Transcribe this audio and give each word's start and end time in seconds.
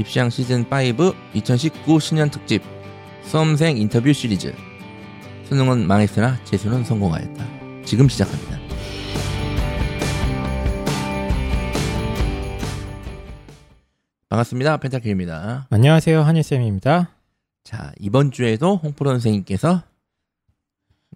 입시왕 0.00 0.30
시즌 0.30 0.64
5 0.64 1.14
2019 1.34 2.00
신년 2.00 2.30
특집 2.30 2.62
수험생 3.22 3.76
인터뷰 3.76 4.12
시리즈 4.14 4.54
수능은 5.44 5.86
망했으나 5.86 6.42
재수는 6.44 6.84
성공하였다. 6.84 7.84
지금 7.84 8.08
시작합니다. 8.08 8.58
반갑습니다. 14.30 14.78
펜타킬입니다. 14.78 15.66
안녕하세요. 15.68 16.22
한일쌤입니다. 16.22 17.14
자, 17.64 17.92
이번 17.98 18.30
주에도 18.30 18.76
홍프로 18.76 19.10
선생님께서 19.10 19.82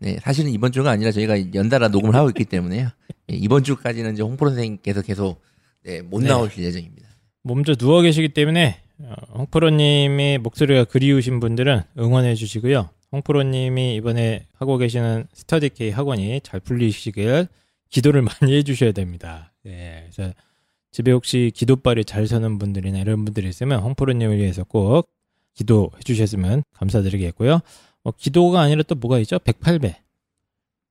네, 0.01 0.19
사실은 0.21 0.51
이번 0.51 0.73
주가 0.73 0.91
아니라 0.91 1.11
저희가 1.11 1.55
연달아 1.55 1.89
녹음을 1.89 2.15
하고 2.15 2.29
있기 2.29 2.45
때문에요. 2.45 2.91
예, 3.31 3.35
이번 3.35 3.63
주까지는 3.63 4.13
이제 4.13 4.23
홍프로 4.23 4.51
선생님께서 4.51 5.01
계속 5.01 5.41
네, 5.85 6.03
못 6.03 6.21
네. 6.21 6.29
나오실 6.29 6.65
예정입니다. 6.65 7.14
몸져 7.45 7.75
누워 7.75 8.01
계시기 8.01 8.31
때문에 8.31 8.81
어, 8.99 9.15
홍프로님의 9.37 10.39
목소리가 10.39 10.85
그리우신 10.85 11.41
분들은 11.41 11.83
응원해 11.99 12.35
주시고요. 12.35 12.89
홍프로님이 13.13 13.95
이번에 13.97 14.47
하고 14.55 14.79
계시는 14.79 15.27
스터디 15.33 15.69
K 15.71 15.91
학원이 15.91 16.41
잘 16.43 16.59
풀리시길 16.59 17.47
기도를 17.91 18.23
많이 18.41 18.57
해주셔야 18.57 18.93
됩니다. 18.93 19.53
예, 19.67 20.09
그래서 20.11 20.33
집에 20.91 21.13
혹시 21.13 21.53
기도발이 21.55 22.07
잘 22.07 22.27
서는 22.27 22.59
분들이나 22.59 22.99
이런 22.99 23.25
분들이 23.25 23.49
있으면 23.49 23.81
홍프로님을 23.81 24.39
위해서 24.39 24.65
꼭 24.65 25.07
기도해 25.55 26.01
주셨으면 26.03 26.63
감사드리겠고요. 26.73 27.61
뭐 28.03 28.13
기도가 28.17 28.61
아니라 28.61 28.83
또 28.85 28.95
뭐가 28.95 29.19
있죠? 29.21 29.39
108배. 29.39 29.97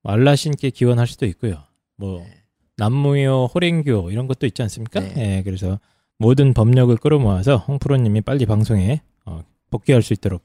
알라신께 0.04 0.70
기원할 0.70 1.06
수도 1.06 1.26
있고요. 1.26 1.64
뭐 1.96 2.20
네. 2.20 2.42
남무효, 2.76 3.50
호랭교 3.52 4.10
이런 4.10 4.26
것도 4.26 4.46
있지 4.46 4.62
않습니까? 4.62 5.00
네. 5.00 5.38
예, 5.38 5.42
그래서 5.42 5.80
모든 6.18 6.54
법력을 6.54 6.96
끌어모아서 6.96 7.56
홍프로님이 7.56 8.20
빨리 8.22 8.46
방송에 8.46 9.02
어, 9.24 9.42
복귀할 9.70 10.02
수 10.02 10.12
있도록 10.12 10.42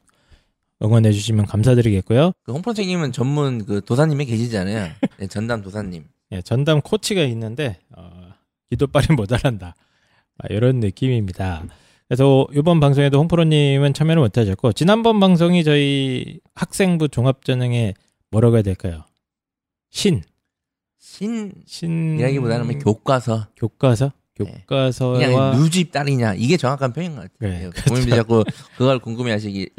응원해 0.82 1.12
주시면 1.12 1.46
감사드리겠고요. 1.46 2.32
그 2.44 2.52
홍프로 2.54 2.74
선생님은 2.74 3.12
전문 3.12 3.66
그 3.66 3.84
도사님에 3.84 4.26
계시잖아요. 4.26 4.92
네, 5.18 5.28
전담 5.28 5.62
도사님. 5.62 6.06
예, 6.32 6.42
전담 6.42 6.82
코치가 6.82 7.22
있는데 7.24 7.80
어, 7.96 8.30
기도빨이 8.70 9.08
모자란다. 9.16 9.76
아, 10.38 10.48
이런 10.50 10.80
느낌입니다. 10.80 11.66
그래서 12.08 12.48
이번 12.56 12.80
방송에도 12.80 13.20
홍프로님은 13.20 13.94
참여를 13.94 14.22
못하셨고 14.22 14.74
지난번 14.74 15.20
방송이 15.20 15.64
저희 15.64 16.40
학생부 16.56 17.10
종합전형에 17.10 17.94
뭐라고 18.32 18.56
해야 18.56 18.64
될까요? 18.64 19.04
신, 19.92 20.24
신 20.98 21.52
신 21.66 22.20
이라기보다는 22.20 22.68
뭐 22.68 22.76
교과서 22.80 23.48
교과서, 23.58 24.06
네. 24.06 24.12
교과서와 24.46 25.20
그냥 25.20 25.52
누집 25.58 25.92
딸이냐 25.92 26.36
이게 26.36 26.58
정확한 26.58 26.94
표현인 26.94 27.16
것 27.16 27.32
같아요. 27.32 27.52
네, 27.52 27.70
부모님들이 27.70 28.16
자꾸 28.16 28.44
그걸 28.78 29.00
궁금해하시길래 29.00 29.72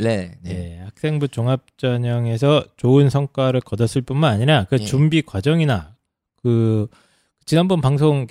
네. 0.43 0.51
예, 0.51 0.79
학생부 0.85 1.29
종합전형에서 1.29 2.65
좋은 2.77 3.11
성과를 3.11 3.61
거뒀을 3.61 4.03
뿐만 4.03 4.33
아니라 4.33 4.67
그 4.69 4.79
예. 4.81 4.85
준비 4.85 5.23
과정이나 5.23 5.95
그 6.43 6.89
지난번 7.45 7.81
방송 7.81 8.27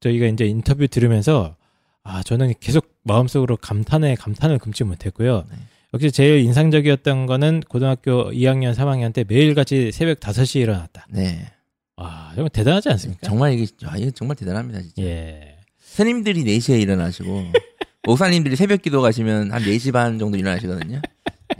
저희가 0.00 0.26
이제 0.26 0.44
인터뷰 0.46 0.86
들으면서 0.88 1.56
아 2.02 2.22
저는 2.22 2.54
계속 2.60 2.88
마음속으로 3.02 3.56
감탄에 3.56 4.14
감탄을 4.14 4.58
금치 4.58 4.84
못했고요. 4.84 5.44
네. 5.50 5.56
역시 5.94 6.10
제일 6.10 6.40
인상적이었던 6.40 7.26
거는 7.26 7.60
고등학교 7.68 8.30
2학년, 8.30 8.74
3학년 8.74 9.12
때 9.12 9.24
매일같이 9.26 9.92
새벽 9.92 10.20
5시에 10.20 10.60
일어났다. 10.60 11.06
네. 11.10 11.50
아 11.96 12.32
정말 12.34 12.50
대단하지 12.50 12.90
않습니까? 12.90 13.26
정말 13.26 13.54
이게 13.54 13.66
아, 13.84 13.96
이게 13.96 14.10
정말 14.10 14.36
대단합니다 14.36 14.82
진짜. 14.82 15.02
예. 15.02 15.55
스님들이 15.96 16.44
4시에 16.44 16.80
일어나시고 16.80 17.44
목사님들이 18.04 18.54
새벽 18.54 18.82
기도 18.82 19.00
가시면 19.00 19.50
한 19.52 19.62
4시 19.62 19.92
반 19.92 20.18
정도 20.18 20.36
일어나시거든요. 20.36 21.00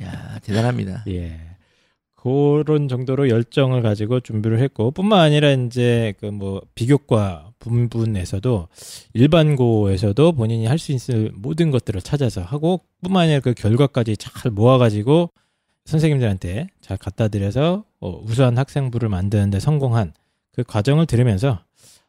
야 0.03 0.39
대단합니다. 0.43 1.05
예. 1.09 1.41
그런 2.15 2.89
정도로 2.89 3.29
열정을 3.29 3.83
가지고 3.83 4.19
준비를 4.21 4.59
했고, 4.61 4.91
뿐만 4.91 5.21
아니라 5.21 5.53
이제 5.53 6.13
그 6.21 6.27
뭐 6.27 6.61
비교과 6.75 7.53
부분에서도 7.61 8.69
일반고에서도 9.15 10.33
본인이 10.33 10.67
할 10.67 10.79
수 10.79 10.91
있을 10.93 11.31
모든 11.35 11.71
것들을 11.71 12.01
찾아서 12.03 12.43
하고, 12.43 12.81
뿐만 13.03 13.25
아니라 13.25 13.41
그 13.41 13.55
결과까지 13.55 14.17
잘 14.17 14.51
모아가지고 14.51 15.31
선생님들한테 15.85 16.67
잘 16.81 16.97
갖다 16.97 17.29
드려서 17.29 17.85
어, 18.01 18.21
우수한 18.25 18.59
학생부를 18.59 19.09
만드는데 19.09 19.61
성공한 19.61 20.13
그 20.53 20.65
과정을 20.65 21.07
들으면서 21.07 21.61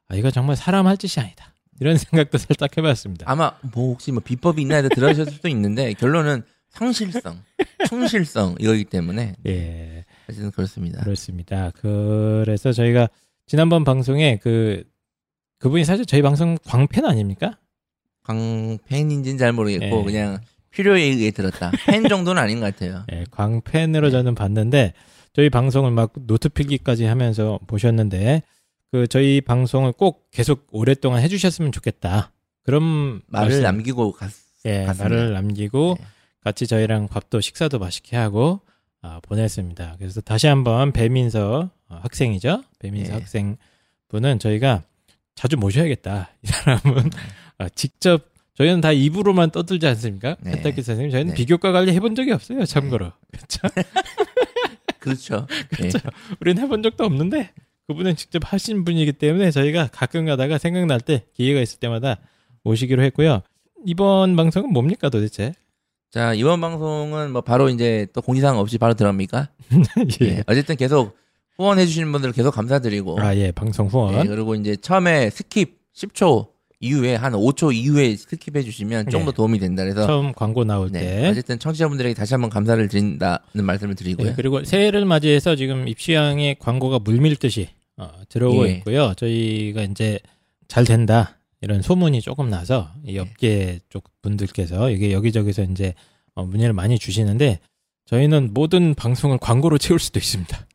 아, 0.09 0.15
이거 0.15 0.31
정말 0.31 0.55
사람 0.55 0.87
할 0.87 0.97
짓이 0.97 1.23
아니다. 1.23 1.53
이런 1.79 1.97
생각도 1.97 2.37
살짝 2.37 2.75
해봤습니다. 2.77 3.29
아마 3.29 3.51
뭐 3.73 3.91
혹시 3.91 4.11
뭐 4.11 4.21
비법이 4.23 4.61
있나 4.61 4.75
해서 4.75 4.89
들어주실 4.89 5.33
수도 5.33 5.47
있는데 5.49 5.93
결론은 5.93 6.43
성실성, 6.69 7.41
충실성 7.87 8.55
이거기 8.59 8.83
때문에 8.85 9.35
예. 9.47 10.05
사실은 10.27 10.51
그렇습니다. 10.51 11.03
그렇습니다. 11.03 11.71
그래서 11.81 12.71
저희가 12.71 13.09
지난번 13.45 13.83
방송에 13.83 14.37
그 14.37 14.83
그분이 15.59 15.85
사실 15.85 16.05
저희 16.05 16.21
방송 16.21 16.57
광팬 16.65 17.05
아닙니까? 17.05 17.57
광팬인지는 18.23 19.37
잘 19.37 19.53
모르겠고 19.53 19.85
네. 19.85 20.03
그냥 20.03 20.39
필요에 20.69 21.01
의해 21.01 21.31
들었다. 21.31 21.71
팬 21.87 22.07
정도는 22.07 22.41
아닌 22.41 22.59
것 22.59 22.65
같아요. 22.67 23.05
예, 23.11 23.23
광팬으로 23.31 24.11
저는 24.11 24.35
봤는데 24.35 24.93
저희 25.33 25.49
방송을 25.49 25.91
막 25.91 26.13
노트 26.27 26.49
필기까지 26.49 27.05
하면서 27.05 27.59
보셨는데 27.67 28.43
그 28.91 29.07
저희 29.07 29.41
방송을 29.41 29.91
꼭 29.91 30.29
계속 30.31 30.67
오랫동안 30.71 31.21
해주셨으면 31.23 31.71
좋겠다. 31.71 32.31
그런 32.63 33.21
말을 33.27 33.47
말씀, 33.49 33.63
남기고 33.63 34.13
갔, 34.13 34.31
예, 34.65 34.85
갔습니다. 34.85 35.03
말을 35.03 35.33
남기고 35.33 35.95
네. 35.99 36.05
같이 36.41 36.67
저희랑 36.67 37.07
밥도 37.07 37.41
식사도 37.41 37.79
맛있게 37.79 38.15
하고 38.15 38.61
아, 39.01 39.19
보냈습니다. 39.23 39.95
그래서 39.99 40.21
다시 40.21 40.47
한번 40.47 40.91
배민서 40.91 41.69
어, 41.89 41.99
학생이죠. 42.03 42.63
배민서 42.79 43.11
네. 43.13 43.19
학생 43.19 43.57
분은 44.09 44.39
저희가 44.39 44.83
자주 45.35 45.57
모셔야겠다. 45.57 46.29
이 46.43 46.47
사람은 46.47 47.09
아, 47.57 47.69
직접 47.69 48.29
저희는 48.55 48.81
다 48.81 48.91
입으로만 48.91 49.51
떠들지 49.51 49.85
않습니까? 49.87 50.35
네. 50.41 50.51
펜타키 50.51 50.81
선생님 50.81 51.11
저희는 51.11 51.29
네. 51.33 51.35
비교과 51.35 51.71
관리 51.71 51.93
해본 51.93 52.15
적이 52.15 52.31
없어요. 52.31 52.65
참고로 52.65 53.11
그렇죠. 53.31 53.59
그렇죠. 54.99 55.45
네. 55.79 55.89
우리는 56.39 56.63
해본 56.63 56.81
적도 56.81 57.05
없는데 57.05 57.51
그분은 57.87 58.17
직접 58.17 58.41
하신 58.45 58.83
분이기 58.83 59.13
때문에 59.13 59.49
저희가 59.49 59.87
가끔 59.91 60.25
가다가 60.25 60.57
생각날 60.57 60.99
때 60.99 61.23
기회가 61.33 61.61
있을 61.61 61.79
때마다 61.79 62.17
모시기로 62.63 63.01
했고요. 63.03 63.41
이번 63.85 64.35
방송은 64.35 64.71
뭡니까 64.73 65.09
도대체? 65.09 65.53
자 66.11 66.33
이번 66.33 66.59
방송은 66.59 67.31
뭐 67.31 67.41
바로 67.41 67.69
이제 67.69 68.07
또 68.13 68.21
공지사항 68.21 68.57
없이 68.59 68.77
바로 68.77 68.93
들어갑니까? 68.93 69.49
예. 70.21 70.43
어쨌든 70.47 70.75
계속 70.75 71.15
후원해 71.55 71.85
주시는 71.85 72.11
분들 72.11 72.33
계속 72.33 72.51
감사드리고 72.51 73.21
아, 73.21 73.35
예, 73.35 73.51
방송 73.51 73.87
후원. 73.87 74.19
예, 74.19 74.27
그리고 74.27 74.55
이제 74.55 74.75
처음에 74.75 75.29
skip 75.29 75.71
10초 75.95 76.49
이후에 76.79 77.15
한 77.15 77.33
5초 77.33 77.73
이후에 77.73 78.15
skip해 78.15 78.63
주시면 78.63 79.09
좀더 79.09 79.31
네. 79.31 79.35
도움이 79.35 79.59
된다 79.59 79.83
그래서 79.83 80.05
처음 80.05 80.33
광고 80.33 80.63
나올 80.65 80.91
네, 80.91 80.99
때. 80.99 81.27
어쨌든 81.27 81.57
청취자분들에게 81.57 82.13
다시 82.13 82.33
한번 82.33 82.49
감사를 82.49 82.85
드린다는 82.87 83.63
말씀을 83.63 83.95
드리고요. 83.95 84.27
네, 84.27 84.33
그리고 84.35 84.63
새해를 84.63 85.05
맞이해서 85.05 85.55
지금 85.55 85.87
입시왕의 85.87 86.57
광고가 86.59 86.99
물밀듯이 86.99 87.69
어, 87.97 88.11
들어오고 88.29 88.67
예. 88.67 88.73
있고요. 88.73 89.13
저희가 89.15 89.81
이제 89.83 90.19
잘 90.67 90.83
된다 90.85 91.37
이런 91.61 91.81
소문이 91.81 92.21
조금 92.21 92.49
나서 92.49 92.91
네. 93.03 93.13
이 93.13 93.17
업계 93.19 93.79
쪽 93.89 94.03
분들께서 94.21 94.91
이게 94.91 95.11
여기저기서 95.11 95.63
이제 95.63 95.93
어, 96.35 96.45
문의를 96.45 96.73
많이 96.73 96.99
주시는데 96.99 97.59
저희는 98.05 98.53
모든 98.53 98.93
방송을 98.93 99.37
광고로 99.39 99.77
채울 99.79 99.99
수도 99.99 100.19
있습니다. 100.19 100.67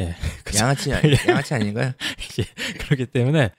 예? 0.00 0.14
양아치 0.58 0.92
아니- 0.92 1.14
양아치 1.28 1.54
아닌가요? 1.54 1.92
그렇기 2.80 3.06
때문에 3.06 3.50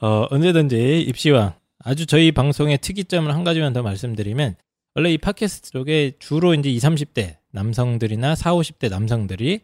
어, 0.00 0.26
언제든지 0.30 1.02
입시왕 1.02 1.54
아주 1.84 2.06
저희 2.06 2.30
방송의 2.32 2.78
특이점을 2.78 3.32
한 3.34 3.42
가지만 3.44 3.72
더 3.72 3.82
말씀드리면 3.82 4.54
원래 4.94 5.12
이 5.12 5.18
팟캐스트 5.18 5.70
쪽에 5.72 6.12
주로 6.18 6.54
이제 6.54 6.70
20, 6.70 6.88
30대 6.90 7.36
남성들이나 7.50 8.34
40, 8.36 8.78
50대 8.78 8.88
남성들이 8.90 9.60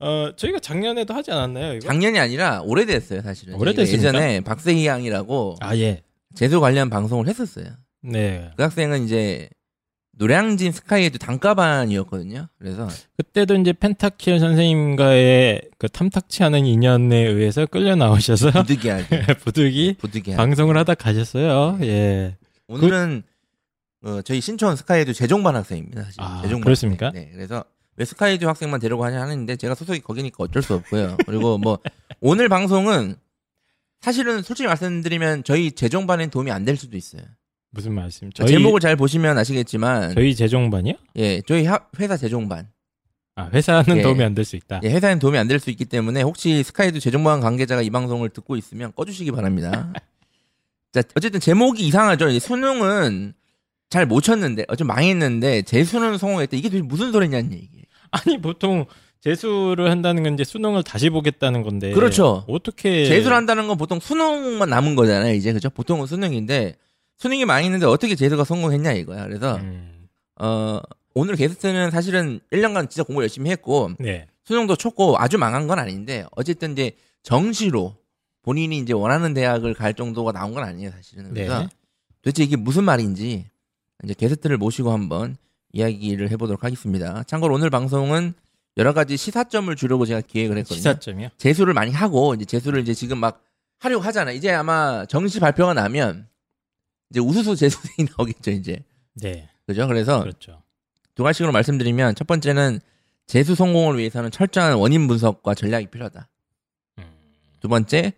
어, 0.00 0.30
저희가 0.36 0.58
작년에도 0.58 1.14
하지 1.14 1.30
않았나요, 1.30 1.74
이거? 1.74 1.86
작년이 1.86 2.18
아니라 2.18 2.60
오래됐어요, 2.62 3.22
사실은. 3.22 3.54
오래됐습니까? 3.54 4.08
예전에 4.08 4.40
박세희 4.40 4.86
양이라고 4.86 5.56
아, 5.60 5.76
예. 5.76 6.02
재수 6.34 6.60
관련 6.60 6.90
방송을 6.90 7.28
했었어요. 7.28 7.66
네. 8.02 8.50
그 8.56 8.62
학생은 8.62 9.04
이제 9.04 9.48
노량진 10.16 10.72
스카이에도 10.72 11.18
단가반이었거든요. 11.18 12.48
그래서 12.58 12.88
그때도 13.16 13.56
이제 13.56 13.72
펜타킬 13.72 14.38
선생님과의 14.38 15.62
그 15.78 15.88
탐탁치 15.88 16.42
않은 16.44 16.66
인연에 16.66 17.16
의해서 17.16 17.66
끌려 17.66 17.96
나오셔서 17.96 18.50
부득이하게 18.52 19.26
부득이 19.42 19.96
부득이하게 19.98 20.36
방송을 20.36 20.76
하다 20.76 20.94
가셨어요. 20.94 21.78
예. 21.82 22.36
오늘은 22.68 23.22
어, 24.04 24.22
저희 24.22 24.40
신촌 24.40 24.76
스카이에도 24.76 25.12
재종반 25.12 25.56
학생입니다. 25.56 26.02
사실. 26.04 26.20
아, 26.20 26.40
재종반 26.42 26.64
그렇습니까? 26.64 27.06
학생. 27.06 27.24
네, 27.24 27.30
그래서 27.32 27.64
왜 27.96 28.04
스카이에도 28.04 28.48
학생만 28.48 28.80
데려고 28.80 29.04
하냐 29.04 29.20
하는데 29.20 29.56
제가 29.56 29.74
소속이 29.74 30.00
거기니까 30.00 30.36
어쩔 30.44 30.62
수 30.62 30.74
없고요. 30.74 31.16
그리고 31.26 31.58
뭐 31.58 31.78
오늘 32.20 32.48
방송은 32.48 33.16
사실은 34.00 34.42
솔직히 34.42 34.66
말씀드리면 34.66 35.44
저희 35.44 35.72
재종반엔 35.72 36.30
도움이 36.30 36.50
안 36.50 36.64
될 36.64 36.76
수도 36.76 36.96
있어요. 36.96 37.22
무슨 37.70 37.92
말씀? 37.94 38.30
저 38.32 38.44
저희 38.44 38.56
제목을 38.58 38.78
잘 38.80 38.94
보시면 38.96 39.36
아시겠지만 39.38 40.14
저희 40.14 40.34
재종반이요? 40.34 40.94
예, 41.16 41.40
저희 41.42 41.64
하- 41.66 41.80
회사 41.98 42.16
재종반 42.16 42.68
아, 43.36 43.48
회사는 43.52 43.96
예. 43.96 44.02
도움이 44.02 44.22
안 44.22 44.34
될 44.34 44.44
수 44.44 44.54
있다. 44.56 44.80
예, 44.84 44.90
회사엔 44.92 45.18
도움이 45.18 45.38
안 45.38 45.48
될 45.48 45.58
수 45.58 45.70
있기 45.70 45.84
때문에 45.86 46.22
혹시 46.22 46.62
스카이도 46.62 47.00
재종반 47.00 47.40
관계자가 47.40 47.82
이 47.82 47.90
방송을 47.90 48.28
듣고 48.28 48.56
있으면 48.56 48.92
꺼주시기 48.94 49.32
바랍니다. 49.32 49.92
자, 50.92 51.02
어쨌든 51.16 51.40
제목이 51.40 51.84
이상하죠. 51.86 52.38
수능은 52.38 53.34
잘 53.94 54.06
못 54.06 54.22
쳤는데, 54.22 54.64
어, 54.68 54.76
좀 54.76 54.88
망했는데, 54.88 55.62
재수는 55.62 56.18
성공했다. 56.18 56.56
이게 56.56 56.68
도대체 56.68 56.82
무슨 56.86 57.12
소리냐는 57.12 57.52
얘기. 57.52 57.68
아니 58.10 58.40
보통 58.40 58.86
재수를 59.20 59.90
한다는 59.90 60.22
건 60.22 60.34
이제 60.34 60.44
수능을 60.44 60.82
다시 60.82 61.10
보겠다는 61.10 61.62
건데. 61.62 61.92
그렇죠. 61.92 62.44
어떻게 62.48 63.06
재수를 63.06 63.36
한다는 63.36 63.66
건 63.68 63.76
보통 63.78 64.00
수능만 64.00 64.68
남은 64.68 64.96
거잖아요, 64.96 65.34
이제. 65.34 65.52
그죠? 65.52 65.70
보통은 65.70 66.06
수능인데, 66.06 66.76
수능이 67.18 67.44
망했는데 67.44 67.86
어떻게 67.86 68.14
재수가 68.14 68.44
성공했냐 68.44 68.92
이거야. 68.92 69.24
그래서, 69.26 69.56
음, 69.56 70.08
어, 70.40 70.80
오늘 71.14 71.36
게스트는 71.36 71.90
사실은 71.90 72.40
1년간 72.52 72.90
진짜 72.90 73.04
공부 73.04 73.22
열심히 73.22 73.50
했고, 73.50 73.92
네. 74.00 74.26
수능도 74.44 74.76
쳤고 74.76 75.16
아주 75.18 75.38
망한 75.38 75.66
건 75.66 75.78
아닌데 75.78 76.26
어쨌든 76.36 76.72
이제 76.72 76.92
정시로 77.22 77.96
본인이 78.42 78.76
이제 78.78 78.92
원하는 78.92 79.32
대학을 79.32 79.72
갈 79.72 79.94
정도가 79.94 80.32
나온 80.32 80.52
건 80.52 80.64
아니에요 80.64 80.90
사실은 80.90 81.30
그래서 81.32 81.60
네. 81.60 81.68
도대체 82.20 82.44
이게 82.44 82.56
무슨 82.56 82.84
말인지 82.84 83.46
이제 84.02 84.14
게스트를 84.14 84.56
모시고 84.56 84.92
한번 84.92 85.36
이야기를 85.72 86.30
해보도록 86.30 86.64
하겠습니다. 86.64 87.22
참고로 87.24 87.54
오늘 87.54 87.70
방송은 87.70 88.34
여러 88.76 88.92
가지 88.92 89.16
시사점을 89.16 89.74
주려고 89.76 90.04
제가 90.04 90.20
기획을 90.20 90.58
했거든요. 90.58 90.76
시사점이요? 90.76 91.28
재수를 91.36 91.74
많이 91.74 91.92
하고 91.92 92.34
이제 92.34 92.44
재수를 92.44 92.80
이제 92.80 92.92
지금 92.92 93.18
막 93.18 93.44
하려고 93.78 94.02
하잖아. 94.02 94.32
이제 94.32 94.50
아마 94.50 95.04
정시 95.06 95.40
발표가 95.40 95.74
나면 95.74 96.26
이제 97.10 97.20
우수수 97.20 97.56
재수생이 97.56 98.08
나오겠죠 98.16 98.50
이제 98.50 98.82
네. 99.14 99.48
그죠? 99.66 99.86
그래서 99.86 100.20
그렇죠. 100.20 100.62
두 101.14 101.22
가지로 101.22 101.52
말씀드리면 101.52 102.16
첫 102.16 102.26
번째는 102.26 102.80
재수 103.26 103.54
성공을 103.54 103.98
위해서는 103.98 104.30
철저한 104.30 104.74
원인 104.74 105.06
분석과 105.06 105.54
전략이 105.54 105.86
필요하다. 105.86 106.28
음, 106.98 107.04
두 107.60 107.68
번째, 107.68 108.12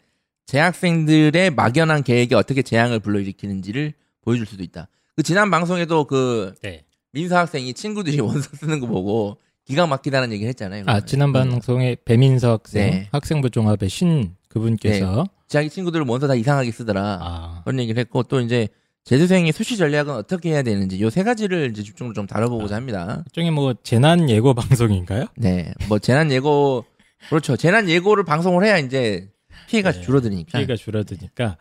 재학생들의 0.46 1.50
막연한 1.50 2.02
계획에 2.02 2.34
어떻게 2.34 2.62
재앙을 2.62 3.00
불러일으키는지를 3.00 3.92
보여줄 4.22 4.46
수도 4.46 4.62
있다. 4.62 4.88
그 5.16 5.22
지난 5.22 5.50
방송에도 5.50 6.04
그 6.04 6.54
네. 6.62 6.84
민서 7.12 7.36
학생이 7.38 7.72
친구들이 7.72 8.20
원서 8.20 8.50
쓰는 8.54 8.80
거 8.80 8.86
보고 8.86 9.38
기가 9.64 9.86
막히다는 9.86 10.30
얘기를 10.32 10.48
했잖아요. 10.50 10.84
아, 10.86 11.00
지난 11.00 11.32
방송에 11.32 11.96
배민석 12.04 12.50
학생, 12.64 12.90
네. 12.90 13.08
학생부 13.10 13.50
종합의 13.50 13.88
신 13.88 14.36
그분께서 14.48 15.26
자기 15.48 15.70
친구들은 15.70 16.06
원서 16.08 16.28
다 16.28 16.34
이상하게 16.34 16.70
쓰더라. 16.70 17.18
아, 17.20 17.62
그런 17.64 17.80
얘기를 17.80 17.98
했고 17.98 18.22
또 18.24 18.40
이제 18.40 18.68
재수생의 19.04 19.52
수시 19.52 19.76
전략은 19.76 20.10
어떻게 20.10 20.50
해야 20.50 20.62
되는지 20.62 21.00
요 21.00 21.10
세 21.10 21.22
가지를 21.22 21.70
이제 21.70 21.82
집중으로 21.82 22.12
좀 22.14 22.26
다뤄보고자 22.26 22.74
아. 22.74 22.78
합니다. 22.78 23.22
일종의 23.26 23.50
뭐 23.52 23.74
재난 23.82 24.28
예고 24.28 24.52
방송인가요? 24.54 25.26
네, 25.36 25.72
뭐 25.88 25.98
재난 25.98 26.30
예고 26.30 26.84
그렇죠. 27.28 27.56
재난 27.56 27.88
예고를 27.88 28.24
방송을 28.24 28.64
해야 28.64 28.78
이제 28.78 29.30
피해가 29.68 29.92
네, 29.92 30.00
줄어드니까. 30.00 30.58
피해가 30.58 30.76
줄어드니까 30.76 31.56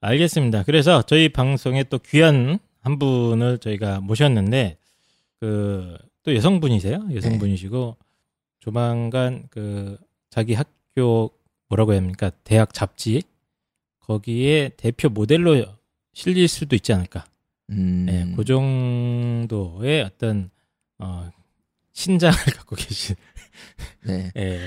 알겠습니다. 0.00 0.62
그래서 0.64 1.02
저희 1.02 1.28
방송에 1.28 1.84
또 1.84 1.98
귀한 1.98 2.58
한 2.84 2.98
분을 3.00 3.58
저희가 3.58 4.00
모셨는데 4.00 4.78
그 5.40 5.98
또 6.24 6.34
여성분이세요? 6.34 7.08
여성분이시고 7.14 7.96
조만간 8.58 9.44
그 9.50 9.98
자기 10.30 10.54
학교 10.54 11.30
뭐라고 11.68 11.92
해야 11.92 12.00
합니까? 12.00 12.30
대학 12.44 12.72
잡지 12.72 13.22
거기에 14.00 14.70
대표 14.76 15.08
모델로 15.10 15.66
실릴 16.14 16.48
수도 16.48 16.74
있지 16.76 16.92
않을까? 16.92 17.26
음, 17.70 18.06
네, 18.06 18.32
그 18.34 18.44
정도의 18.44 20.02
어떤 20.02 20.50
어 20.98 21.30
신장을 21.92 22.34
갖고 22.56 22.74
계신 22.74 23.16
네. 24.04 24.30
예, 24.36 24.60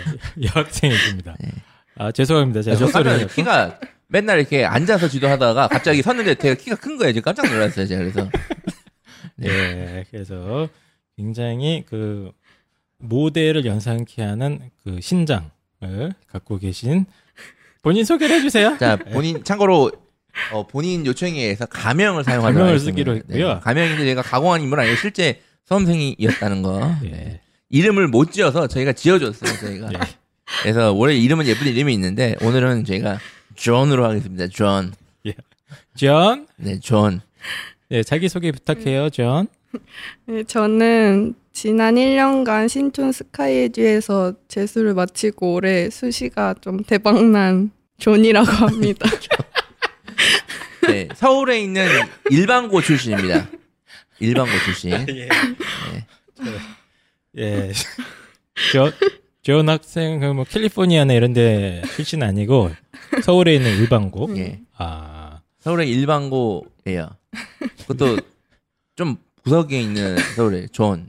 여학생이십니다. 0.44 1.36
네. 1.40 1.50
아 1.96 2.12
죄송합니다. 2.12 2.62
제가 2.62 2.78
저 2.78 2.86
깜짝 2.86 3.14
해갖고. 3.16 3.34
키가 3.34 3.80
맨날 4.08 4.40
이렇게 4.40 4.64
앉아서 4.66 5.08
지도하다가 5.10 5.68
갑자기 5.68 6.02
섰는데 6.02 6.36
되게 6.36 6.56
키가 6.56 6.78
큰 6.78 6.98
거예요. 6.98 7.14
지금 7.14 7.24
깜짝 7.34 7.52
놀랐어요. 7.52 7.86
제가 7.86 8.02
그래서 8.02 8.30
네, 9.36 10.06
그래서 10.10 10.70
굉장히 11.16 11.84
그 11.88 12.32
모델을 13.00 13.66
연상케 13.66 14.24
하는 14.24 14.60
그 14.84 15.00
신장을 15.02 16.14
갖고 16.28 16.58
계신 16.58 17.06
본인 17.82 18.06
소개를 18.06 18.38
해주세요. 18.38 18.78
자 18.80 18.96
본인 18.96 19.44
참고로 19.44 19.92
어, 20.52 20.68
본인 20.68 21.06
요청에 21.06 21.32
의해서 21.42 21.66
가명을 21.66 22.24
사용하도록 22.24 22.60
가명을. 22.60 22.80
쓰기로 22.80 23.16
했고요. 23.18 23.54
네, 23.56 23.60
가명인데 23.62 24.06
제가 24.06 24.22
가공한 24.22 24.62
인물 24.62 24.80
아니고 24.80 24.96
실제 24.98 25.42
수험생이었다는 25.66 26.62
거. 26.62 26.96
네. 27.02 27.10
네. 27.10 27.42
이름을 27.70 28.08
못 28.08 28.32
지어서 28.32 28.68
저희가 28.68 28.94
지어줬어요. 28.94 29.58
저희가. 29.60 29.90
네. 29.90 30.00
그래서 30.62 30.94
원래 30.94 31.16
이름은 31.16 31.46
예쁜 31.48 31.68
이름이 31.68 31.94
있는데 31.94 32.36
오늘은 32.42 32.86
저희가 32.86 33.20
존으로 33.58 34.06
하겠습니다. 34.06 34.48
존. 34.48 34.94
존, 35.98 36.48
네, 36.56 36.80
존. 36.80 37.22
네, 37.90 38.04
자기 38.04 38.30
소개 38.30 38.52
부탁해요, 38.52 39.10
존. 39.10 39.48
네, 40.26 40.44
저는 40.44 41.36
지난 41.52 41.96
1년간 41.96 42.70
신촌 42.70 43.12
스카이에듀에서 43.12 44.34
재수를 44.48 44.94
마치고 44.94 45.56
올해 45.56 45.90
수시가 45.90 46.56
좀 46.62 46.84
대박난 46.84 47.72
존이라고 47.98 48.46
합니다. 48.68 49.10
네, 50.88 51.10
서울에 51.16 51.60
있는 51.60 51.88
일반고 52.30 52.82
출신입니다. 52.82 53.50
일반고 54.20 54.52
출신. 54.66 54.92
예. 55.10 55.30
예. 57.38 57.72
존, 59.48 59.60
존 59.60 59.70
학생, 59.70 60.20
그뭐 60.20 60.44
캘리포니아나 60.44 61.14
이런데 61.14 61.82
출신 61.96 62.22
아니고 62.22 62.72
서울에 63.24 63.56
있는 63.56 63.78
일반고. 63.78 64.30
예. 64.36 64.60
아, 64.78 65.40
서울의 65.62 65.90
일반고예요. 65.90 67.10
그것도 67.88 68.18
좀 68.98 69.16
구석에 69.44 69.80
있는 69.82 70.18
서울의 70.36 70.68
존. 70.74 71.08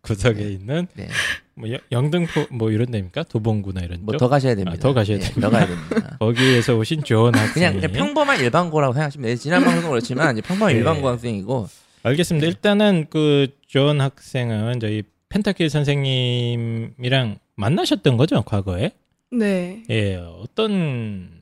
구석에 0.00 0.40
있는 0.42 0.86
네. 0.94 1.08
뭐 1.54 1.70
영- 1.70 1.78
영등포 1.92 2.46
뭐 2.52 2.70
이런 2.70 2.90
데입니까? 2.90 3.24
도봉구나 3.24 3.82
이런 3.82 3.98
뭐 4.00 4.12
쪽. 4.14 4.18
더 4.18 4.28
가셔야 4.28 4.54
됩니다. 4.54 4.72
아, 4.74 4.80
더 4.80 4.94
가셔야 4.94 5.16
예, 5.18 5.20
됩니다. 5.20 5.40
더 5.42 5.50
가야 5.50 5.66
됩니다. 5.66 6.16
거기에서 6.20 6.74
오신 6.76 7.04
존 7.04 7.34
학생. 7.34 7.52
그냥, 7.52 7.74
그냥 7.74 7.92
평범한 7.92 8.40
일반고라고 8.40 8.94
생각하시면 8.94 9.26
돼요. 9.26 9.36
지난 9.36 9.62
방송도 9.62 9.90
그렇지만 9.90 10.38
이제 10.38 10.40
평범한 10.48 10.72
네. 10.72 10.78
일반고 10.80 11.06
학생이고 11.06 11.68
알겠습니다. 12.02 12.46
일단은 12.46 13.06
그존 13.10 14.00
학생은 14.00 14.80
저희 14.80 15.02
펜타킬 15.32 15.70
선생님이랑 15.70 17.38
만나셨던 17.54 18.18
거죠, 18.18 18.42
과거에? 18.42 18.90
네. 19.30 19.82
예, 19.88 20.16
어떤 20.16 21.40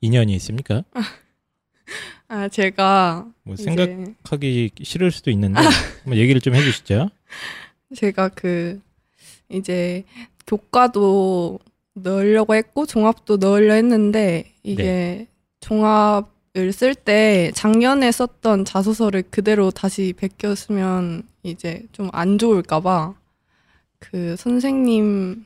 인연이 0.00 0.34
있습니까? 0.34 0.82
아, 2.26 2.48
제가 2.48 3.26
뭐 3.44 3.54
생각하기 3.54 4.72
싫을 4.82 5.12
수도 5.12 5.30
있는데 5.30 5.60
한번 5.60 6.18
얘기를 6.18 6.40
좀 6.40 6.56
해주시죠. 6.56 7.10
제가 7.94 8.28
그 8.30 8.80
이제 9.48 10.02
교과도 10.48 11.60
넣으려고 11.94 12.56
했고 12.56 12.86
종합도 12.86 13.36
넣으려 13.36 13.74
했는데 13.74 14.52
이게 14.64 15.28
종합을 15.60 16.72
쓸 16.72 16.94
때 16.96 17.52
작년에 17.54 18.10
썼던 18.10 18.64
자소서를 18.64 19.22
그대로 19.30 19.70
다시 19.70 20.12
베껴 20.16 20.56
쓰면 20.56 21.22
이제 21.44 21.84
좀 21.92 22.10
안 22.12 22.36
좋을까봐 22.36 23.14
그 23.98 24.36
선생님 24.36 25.44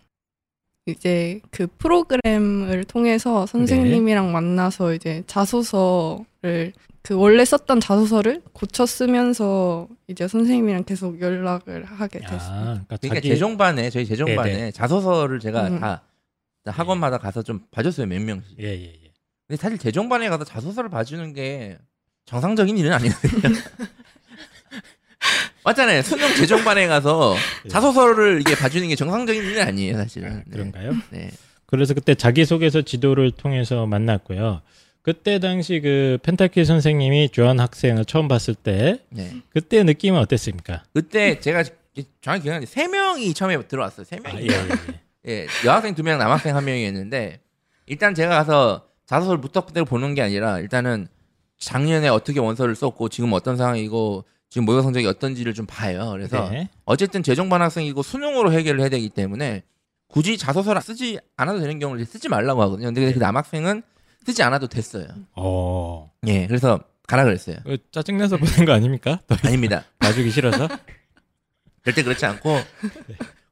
이제 0.86 1.40
그 1.50 1.66
프로그램을 1.78 2.84
통해서 2.84 3.46
선생님이랑 3.46 4.32
만나서 4.32 4.94
이제 4.94 5.22
자소서를 5.26 6.72
그 7.02 7.14
원래 7.14 7.44
썼던 7.44 7.80
자소서를 7.80 8.42
고쳐 8.52 8.86
쓰면서 8.86 9.88
이제 10.06 10.26
선생님이랑 10.28 10.84
계속 10.84 11.20
연락을 11.20 11.84
하게 11.84 12.20
됐어요. 12.20 12.38
아, 12.38 12.62
그러니까 12.62 12.96
그러니까 12.96 13.14
자기 13.14 13.28
재종반에 13.28 13.90
저희 13.90 14.06
재종반에 14.06 14.52
네네. 14.52 14.70
자소서를 14.72 15.40
제가 15.40 15.68
음. 15.68 15.80
다, 15.80 16.02
다 16.64 16.70
학원마다 16.70 17.18
가서 17.18 17.42
좀 17.42 17.60
봐줬어요 17.70 18.06
몇 18.06 18.20
명씩. 18.20 18.58
예, 18.60 18.66
예, 18.66 18.84
예. 18.84 19.12
근데 19.48 19.60
사실 19.60 19.78
재종반에 19.78 20.28
가서 20.28 20.44
자소서를 20.44 20.90
봐주는 20.90 21.32
게 21.32 21.78
정상적인 22.24 22.76
일은 22.78 22.92
아니거든요. 22.92 23.42
맞잖아요. 25.64 26.02
수능 26.02 26.34
재종반에 26.34 26.86
가서 26.86 27.34
예. 27.64 27.68
자소서를 27.68 28.40
이게 28.40 28.54
봐주는 28.56 28.88
게 28.88 28.96
정상적인 28.96 29.42
일은 29.42 29.62
아니에요, 29.62 29.96
아, 29.96 29.98
사실은. 29.98 30.42
네. 30.46 30.52
그런가요? 30.52 30.92
네. 31.10 31.30
그래서 31.66 31.94
그때 31.94 32.14
자기소개서 32.14 32.82
지도를 32.82 33.30
통해서 33.30 33.86
만났고요. 33.86 34.60
그때 35.02 35.38
당시 35.38 35.80
그 35.80 36.18
펜타키 36.22 36.64
선생님이 36.64 37.30
조한 37.30 37.58
학생을 37.58 38.04
처음 38.04 38.28
봤을 38.28 38.54
때 38.54 38.98
네. 39.08 39.32
그때 39.50 39.82
느낌은 39.82 40.20
어땠습니까? 40.20 40.84
그때 40.94 41.40
제가 41.40 41.64
정확히 42.20 42.42
기억나는데 42.44 42.66
세 42.66 42.86
명이 42.88 43.34
처음에 43.34 43.60
들어왔어요. 43.66 44.04
세 44.04 44.18
아, 44.24 44.32
명이. 44.32 44.46
예, 44.48 44.52
예, 44.52 44.56
예. 44.56 45.00
예, 45.28 45.46
여학생 45.64 45.94
두 45.94 46.02
명, 46.02 46.18
남학생 46.18 46.56
한 46.56 46.64
명이었는데 46.64 47.40
일단 47.86 48.14
제가 48.14 48.36
가서 48.36 48.86
자소서를 49.06 49.38
무턱대고 49.38 49.86
보는 49.86 50.14
게 50.14 50.22
아니라 50.22 50.58
일단은 50.58 51.08
작년에 51.58 52.08
어떻게 52.08 52.40
원서를 52.40 52.74
썼고 52.74 53.08
지금 53.08 53.32
어떤 53.32 53.56
상황이고 53.56 54.24
지금 54.52 54.66
모의고사 54.66 54.84
성적이 54.84 55.06
어떤지를 55.06 55.54
좀 55.54 55.64
봐요. 55.64 56.10
그래서 56.12 56.50
네. 56.50 56.68
어쨌든 56.84 57.22
재종반 57.22 57.62
학생이고 57.62 58.02
수능으로 58.02 58.52
해결을 58.52 58.80
해야 58.82 58.90
되기 58.90 59.08
때문에 59.08 59.62
굳이 60.08 60.36
자소서를 60.36 60.82
쓰지 60.82 61.18
않아도 61.38 61.60
되는 61.60 61.78
경우를 61.78 62.04
쓰지 62.04 62.28
말라고 62.28 62.60
하거든요. 62.64 62.88
근데 62.88 63.14
그 63.14 63.18
남학생은 63.18 63.82
쓰지 64.26 64.42
않아도 64.42 64.66
됐어요. 64.66 65.06
어, 65.36 66.12
예, 66.26 66.46
그래서 66.46 66.84
가라 67.06 67.24
그랬어요. 67.24 67.56
그 67.64 67.78
짜증내서 67.92 68.36
보낸 68.36 68.66
거 68.66 68.72
아닙니까? 68.74 69.20
더 69.26 69.36
아닙니다. 69.42 69.84
봐주기 70.00 70.30
싫어서? 70.30 70.68
절대 71.82 72.02
그렇지 72.02 72.26
않고 72.26 72.60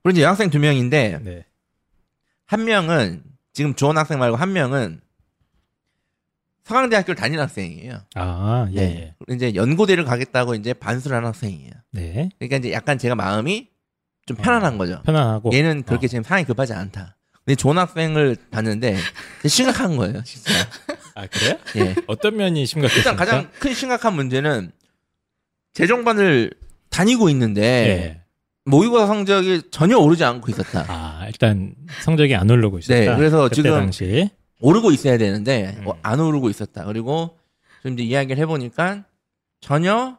그리고 0.02 0.10
이제 0.10 0.20
여학생 0.22 0.50
두 0.50 0.58
명인데 0.58 1.20
네. 1.22 1.46
한 2.44 2.66
명은 2.66 3.22
지금 3.54 3.74
조원 3.74 3.96
학생 3.96 4.18
말고 4.18 4.36
한 4.36 4.52
명은 4.52 5.00
서강대학교를 6.64 7.16
다니는 7.16 7.42
학생이에요. 7.42 8.00
아, 8.14 8.68
예, 8.72 8.76
네. 8.76 9.14
예. 9.30 9.34
이제 9.34 9.54
연고대를 9.54 10.04
가겠다고 10.04 10.54
이제 10.54 10.72
반수를 10.72 11.16
하는 11.16 11.28
학생이에요. 11.28 11.72
네. 11.92 12.30
그러니까 12.38 12.56
이제 12.56 12.72
약간 12.72 12.98
제가 12.98 13.14
마음이 13.14 13.68
좀 14.26 14.36
편안한 14.36 14.78
거죠. 14.78 15.02
편안하고. 15.04 15.52
얘는 15.52 15.82
그렇게 15.82 16.06
어. 16.06 16.08
지금 16.08 16.22
상황이 16.22 16.44
급하지 16.44 16.72
않다. 16.72 17.16
근데 17.44 17.56
좋은 17.56 17.78
학생을 17.78 18.36
봤는데 18.50 18.96
심각한 19.46 19.96
거예요, 19.96 20.22
진짜. 20.22 20.52
아, 21.16 21.26
그래요? 21.26 21.58
예. 21.76 21.94
어떤 22.06 22.36
면이 22.36 22.66
심각했습니까? 22.66 23.10
일단 23.10 23.16
가장 23.16 23.50
큰 23.58 23.74
심각한 23.74 24.14
문제는 24.14 24.70
재정반을 25.72 26.52
다니고 26.90 27.28
있는데 27.30 27.62
예. 27.62 28.20
모의고사 28.66 29.06
성적이 29.06 29.62
전혀 29.70 29.98
오르지 29.98 30.22
않고 30.22 30.50
있었다. 30.50 30.84
아, 30.88 31.24
일단 31.26 31.74
성적이 32.02 32.36
안 32.36 32.48
오르고 32.48 32.78
있었다. 32.78 32.94
네, 32.94 33.16
그래서 33.16 33.48
지금 33.48 33.70
당시. 33.72 34.30
오르고 34.60 34.90
있어야 34.92 35.18
되는데 35.18 35.76
음. 35.80 35.88
어, 35.88 35.98
안 36.02 36.20
오르고 36.20 36.50
있었다. 36.50 36.84
그리고 36.84 37.38
좀 37.82 37.94
이제 37.94 38.02
이야기를 38.02 38.38
해보니까 38.42 39.04
전혀 39.60 40.18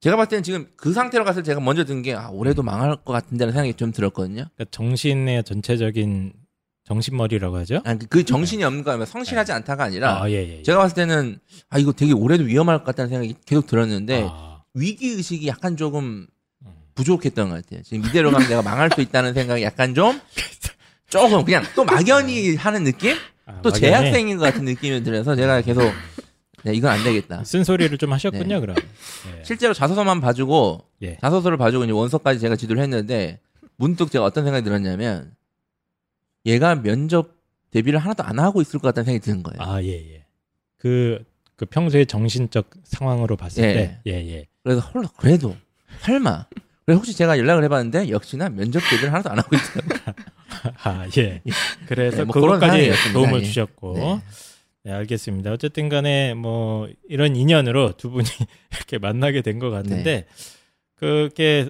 제가 0.00 0.16
봤을 0.16 0.28
때는 0.30 0.42
지금 0.42 0.66
그 0.76 0.92
상태로 0.92 1.24
갔을 1.24 1.42
때 1.42 1.46
제가 1.48 1.60
먼저 1.60 1.84
든 1.84 2.02
게 2.02 2.14
아, 2.14 2.28
올해도 2.30 2.62
망할 2.62 2.96
것 2.96 3.12
같은데라는 3.12 3.52
생각이 3.52 3.74
좀 3.74 3.90
들었거든요. 3.92 4.46
그러니까 4.54 4.64
정신의 4.70 5.44
전체적인 5.44 6.32
정신머리라고 6.84 7.56
하죠? 7.58 7.80
아니, 7.84 7.98
그 8.08 8.24
정신이 8.24 8.64
없는 8.64 8.82
거 8.84 8.92
아니면 8.92 9.06
성실하지 9.06 9.52
않다가 9.52 9.84
아니라 9.84 10.22
아, 10.22 10.30
예, 10.30 10.36
예. 10.36 10.58
예. 10.58 10.62
제가 10.62 10.78
봤을 10.78 10.94
때는 10.94 11.38
아 11.68 11.78
이거 11.78 11.92
되게 11.92 12.12
올해도 12.12 12.44
위험할 12.44 12.78
것 12.78 12.84
같다는 12.84 13.10
생각이 13.10 13.34
계속 13.44 13.66
들었는데 13.66 14.26
아, 14.30 14.62
위기 14.72 15.08
의식이 15.08 15.46
약간 15.48 15.76
조금 15.76 16.26
음. 16.64 16.72
부족했던 16.94 17.50
것 17.50 17.56
같아요. 17.62 17.82
지금 17.82 18.06
이대로 18.06 18.30
가면 18.30 18.48
내가 18.48 18.62
망할 18.62 18.88
수 18.94 19.02
있다는 19.02 19.34
생각이 19.34 19.62
약간 19.64 19.94
좀 19.94 20.18
조금 21.10 21.44
그냥 21.44 21.64
또 21.74 21.84
막연히 21.84 22.54
하는 22.56 22.84
느낌? 22.84 23.16
아, 23.48 23.60
또 23.62 23.72
재학생인 23.72 24.36
것 24.36 24.44
같은 24.44 24.64
느낌이 24.64 25.02
들어서 25.02 25.34
제가 25.34 25.62
계속 25.62 25.82
야, 25.82 26.72
이건 26.72 26.90
안 26.90 27.02
되겠다. 27.02 27.42
쓴소리를 27.44 27.96
좀 27.98 28.12
하셨군요, 28.12 28.56
네. 28.56 28.60
그럼. 28.60 28.76
예. 28.76 29.44
실제로 29.44 29.72
자소서만 29.72 30.20
봐주고 30.20 30.84
예. 31.02 31.16
자소서를 31.16 31.56
봐주고 31.56 31.84
이제 31.84 31.92
원서까지 31.92 32.40
제가 32.40 32.56
지도를 32.56 32.82
했는데 32.82 33.40
문득 33.76 34.10
제가 34.10 34.24
어떤 34.24 34.44
생각이 34.44 34.64
들었냐면 34.64 35.34
얘가 36.44 36.74
면접 36.74 37.36
대비를 37.70 37.98
하나도 37.98 38.22
안 38.22 38.38
하고 38.38 38.60
있을 38.60 38.80
것 38.80 38.88
같다는 38.88 39.06
생각이 39.06 39.24
드는 39.24 39.42
거예요. 39.42 39.58
아, 39.60 39.82
예, 39.82 40.14
예. 40.14 40.24
그, 40.76 41.24
그 41.56 41.64
평소의 41.66 42.06
정신적 42.06 42.70
상황으로 42.84 43.36
봤을 43.36 43.64
예. 43.64 43.74
때, 43.74 44.00
예, 44.06 44.12
예. 44.12 44.46
그래서 44.62 44.80
헐 44.80 45.06
그래도 45.16 45.56
설마 46.00 46.46
그래서 46.84 46.98
혹시 46.98 47.14
제가 47.14 47.38
연락을 47.38 47.64
해봤는데 47.64 48.10
역시나 48.10 48.48
면접 48.48 48.80
대비를 48.90 49.12
하나도 49.12 49.30
안 49.30 49.38
하고 49.38 49.56
있더라고요. 49.56 50.14
아, 50.84 51.06
예. 51.18 51.40
그래서 51.86 52.18
네, 52.18 52.24
뭐 52.24 52.32
그것까지. 52.32 52.92
도움을 53.12 53.40
예. 53.40 53.44
주셨고, 53.44 53.94
네. 53.96 54.20
네. 54.84 54.92
알겠습니다. 54.92 55.52
어쨌든 55.52 55.88
간에 55.88 56.34
뭐, 56.34 56.88
이런 57.08 57.36
인연으로 57.36 57.96
두 57.96 58.10
분이 58.10 58.26
이렇게 58.76 58.98
만나게 58.98 59.42
된 59.42 59.58
것 59.58 59.70
같은데, 59.70 60.02
네. 60.04 60.26
그게 60.94 61.68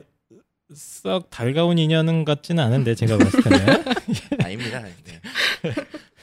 썩 0.75 1.31
달가운 1.31 1.79
인연은 1.79 2.25
같지는 2.25 2.63
않은데, 2.63 2.95
제가 2.95 3.17
봤을 3.19 3.43
때는. 3.43 3.85
아닙니다. 4.45 4.83
네. 4.83 5.21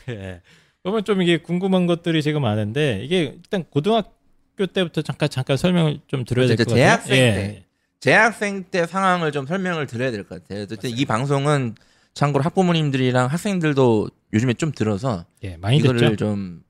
예. 0.10 0.42
그러면 0.84 1.04
좀 1.04 1.22
이게 1.22 1.38
궁금한 1.38 1.88
것들이 1.88 2.22
지금 2.22 2.44
많은데, 2.44 3.02
이게 3.04 3.22
일단 3.36 3.64
고등학교 3.64 4.66
때부터 4.72 5.02
잠깐, 5.02 5.30
잠깐 5.30 5.58
설명을 5.58 6.00
좀 6.08 6.24
드려야 6.26 6.48
될 6.48 6.58
것. 6.58 6.66
같아요. 6.68 6.78
재학생 6.78 7.16
예. 7.18 7.34
때. 7.34 7.62
재학생 8.00 8.64
때 8.70 8.86
상황을 8.86 9.32
좀 9.32 9.48
설명을 9.48 9.88
드려야 9.88 10.12
될 10.12 10.24
것 10.26 10.44
같아요. 10.44 10.62
어쨌든 10.64 10.92
이 10.92 11.06
방송은 11.06 11.74
참고로 12.16 12.44
학부모님들이랑 12.44 13.28
학생들도 13.28 14.10
요즘에 14.34 14.54
좀 14.56 14.72
들어서 14.72 15.26
예, 15.44 15.58
많이 15.58 15.78
이거를 15.78 16.00
듣죠. 16.00 16.16
좀 16.16 16.64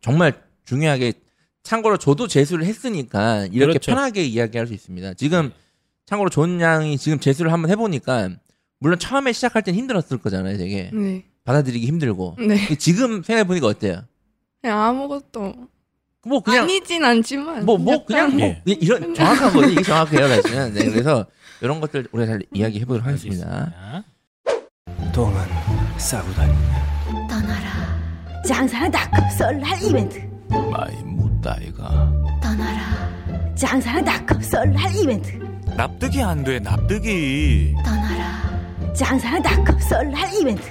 정말 0.00 0.42
중요하게 0.64 1.14
참고로 1.62 1.96
저도 1.96 2.26
재수를 2.26 2.66
했으니까 2.66 3.46
이렇게 3.46 3.74
그렇죠. 3.74 3.92
편하게 3.92 4.24
이야기할 4.24 4.66
수 4.66 4.74
있습니다. 4.74 5.14
지금 5.14 5.52
참고로 6.06 6.28
존 6.28 6.60
양이 6.60 6.98
지금 6.98 7.20
재수를 7.20 7.52
한번 7.52 7.70
해보니까 7.70 8.30
물론 8.80 8.98
처음에 8.98 9.32
시작할 9.32 9.62
땐 9.62 9.74
힘들었을 9.76 10.18
거잖아요, 10.18 10.58
되게 10.58 10.90
네. 10.92 11.24
받아들이기 11.44 11.86
힘들고. 11.86 12.36
네. 12.40 12.76
지금 12.76 13.22
생각해 13.22 13.46
보니까 13.46 13.68
어때요? 13.68 14.02
그냥 14.60 14.82
아무것도 14.82 15.54
뭐 16.26 16.40
그냥 16.40 16.64
아니진 16.64 17.04
않지만 17.04 17.64
뭐뭐 17.64 18.04
그냥 18.06 18.36
뭐 18.36 18.40
예. 18.40 18.62
이런 18.66 19.14
정확하거든요. 19.14 19.72
이게 19.72 19.82
정확해요, 19.82 20.28
사실은. 20.28 20.74
네, 20.74 20.90
그래서 20.90 21.26
이런 21.62 21.80
것들 21.80 22.08
우리가 22.10 22.26
잘 22.26 22.42
이야기해 22.52 22.84
보도록 22.86 23.06
하겠습니다. 23.06 24.04
똥은 25.20 25.34
싸고 25.98 26.32
다니냐 26.32 27.28
떠나라. 27.28 27.68
장사는 28.48 28.90
닷컴 28.90 29.28
썰할 29.36 29.82
이벤트. 29.82 30.18
마이 30.48 30.94
묻다이가. 31.04 32.10
떠나라. 32.42 32.80
장사는 33.54 34.02
닷컴 34.02 34.40
썰할 34.40 34.96
이벤트. 34.96 35.32
납득이 35.76 36.22
안 36.22 36.42
돼 36.42 36.58
납득이. 36.60 37.74
떠나라. 37.84 38.94
장사는 38.94 39.42
닷컴 39.42 39.78
썰할 39.78 40.34
이벤트. 40.40 40.62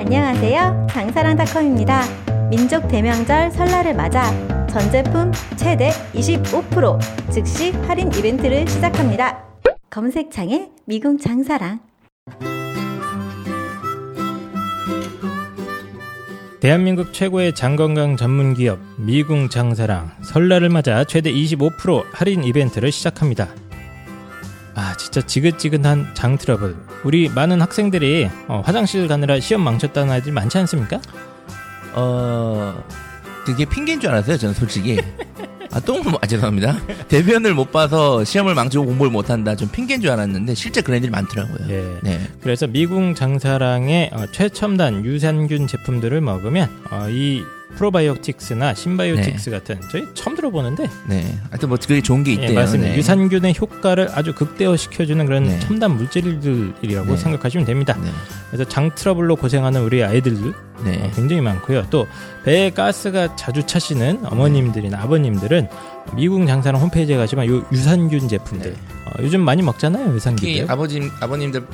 안녕하세요. 0.00 0.88
장사랑닷컴입니다. 0.90 2.02
민족 2.50 2.88
대명절 2.88 3.52
설날을 3.52 3.94
맞아 3.94 4.24
전 4.66 4.90
제품 4.90 5.30
최대 5.54 5.90
25% 6.14 6.98
즉시 7.30 7.70
할인 7.86 8.12
이벤트를 8.12 8.66
시작합니다. 8.66 9.44
검색창에 9.88 10.68
미궁 10.86 11.16
장사랑 11.18 11.78
대한민국 16.60 17.14
최고의 17.14 17.54
장건강 17.54 18.18
전문 18.18 18.52
기업 18.52 18.78
미궁 18.98 19.48
장사랑 19.48 20.10
설날을 20.22 20.68
맞아 20.68 21.04
최대 21.04 21.32
25% 21.32 22.04
할인 22.12 22.44
이벤트를 22.44 22.92
시작합니다. 22.92 23.48
아 24.74 24.94
진짜 24.98 25.22
지긋지긋한 25.22 26.14
장 26.14 26.36
트러블. 26.36 26.76
우리 27.02 27.30
많은 27.30 27.62
학생들이 27.62 28.28
어, 28.46 28.62
화장실 28.62 29.08
가느라 29.08 29.40
시험 29.40 29.62
망쳤다는 29.62 30.12
아이들 30.12 30.32
많지 30.32 30.58
않습니까? 30.58 31.00
어, 31.94 32.84
그게 33.46 33.64
핑계인 33.64 33.98
줄 33.98 34.10
알았어요, 34.10 34.36
저는 34.36 34.54
솔직히. 34.54 35.00
아, 35.72 35.78
똥을, 35.80 36.02
아, 36.20 36.26
죄송합니다. 36.26 36.80
대변을 37.08 37.54
못 37.54 37.70
봐서 37.70 38.24
시험을 38.24 38.54
망치고 38.54 38.84
공부를 38.84 39.12
못한다. 39.12 39.54
좀 39.54 39.68
핑계인 39.68 40.00
줄 40.00 40.10
알았는데, 40.10 40.54
실제 40.54 40.80
그런 40.80 40.98
애들이 40.98 41.10
많더라고요. 41.10 41.68
예. 41.70 41.84
네. 42.02 42.20
그래서 42.42 42.66
미궁 42.66 43.14
장사랑의 43.14 44.10
어, 44.12 44.26
최첨단 44.32 45.04
유산균 45.04 45.66
제품들을 45.68 46.20
먹으면 46.20 46.68
어, 46.90 47.06
이 47.08 47.42
프로바이오틱스나 47.76 48.74
신바이오틱스 48.74 49.50
같은 49.50 49.80
저희 49.90 50.06
처음 50.14 50.36
들어보는데 50.36 50.88
네. 51.08 51.38
하여튼 51.50 51.68
뭐 51.68 51.78
그게 51.80 52.00
좋은 52.00 52.22
게 52.24 52.32
예, 52.32 52.34
있대요. 52.34 52.54
맞습니다. 52.54 52.90
네. 52.92 52.96
유산균의 52.98 53.54
효과를 53.60 54.08
아주 54.12 54.34
극대화시켜주는 54.34 55.24
그런 55.26 55.44
네. 55.44 55.58
첨단 55.60 55.96
물질들이라고 55.96 57.10
네. 57.10 57.16
생각하시면 57.16 57.66
됩니다. 57.66 57.96
네. 58.02 58.10
그래서 58.50 58.64
장 58.68 58.94
트러블로 58.94 59.36
고생하는 59.36 59.82
우리 59.82 60.02
아이들 60.04 60.34
네. 60.84 60.98
어, 61.02 61.10
굉장히 61.14 61.42
많고요. 61.42 61.86
또 61.90 62.06
배에 62.44 62.70
가스가 62.70 63.36
자주 63.36 63.64
차시는 63.66 64.26
어머님들이나 64.26 64.98
아버님들은 65.02 65.68
미국 66.14 66.46
장사랑 66.46 66.80
홈페이지에 66.80 67.16
가시면 67.16 67.46
요 67.48 67.64
유산균 67.72 68.28
제품들 68.28 68.72
네. 68.72 68.78
어, 69.06 69.22
요즘 69.22 69.40
많이 69.40 69.62
먹잖아요. 69.62 70.04
특히 70.04 70.16
유산균들. 70.16 70.70
아버지 70.70 71.10
아버님들 71.20 71.66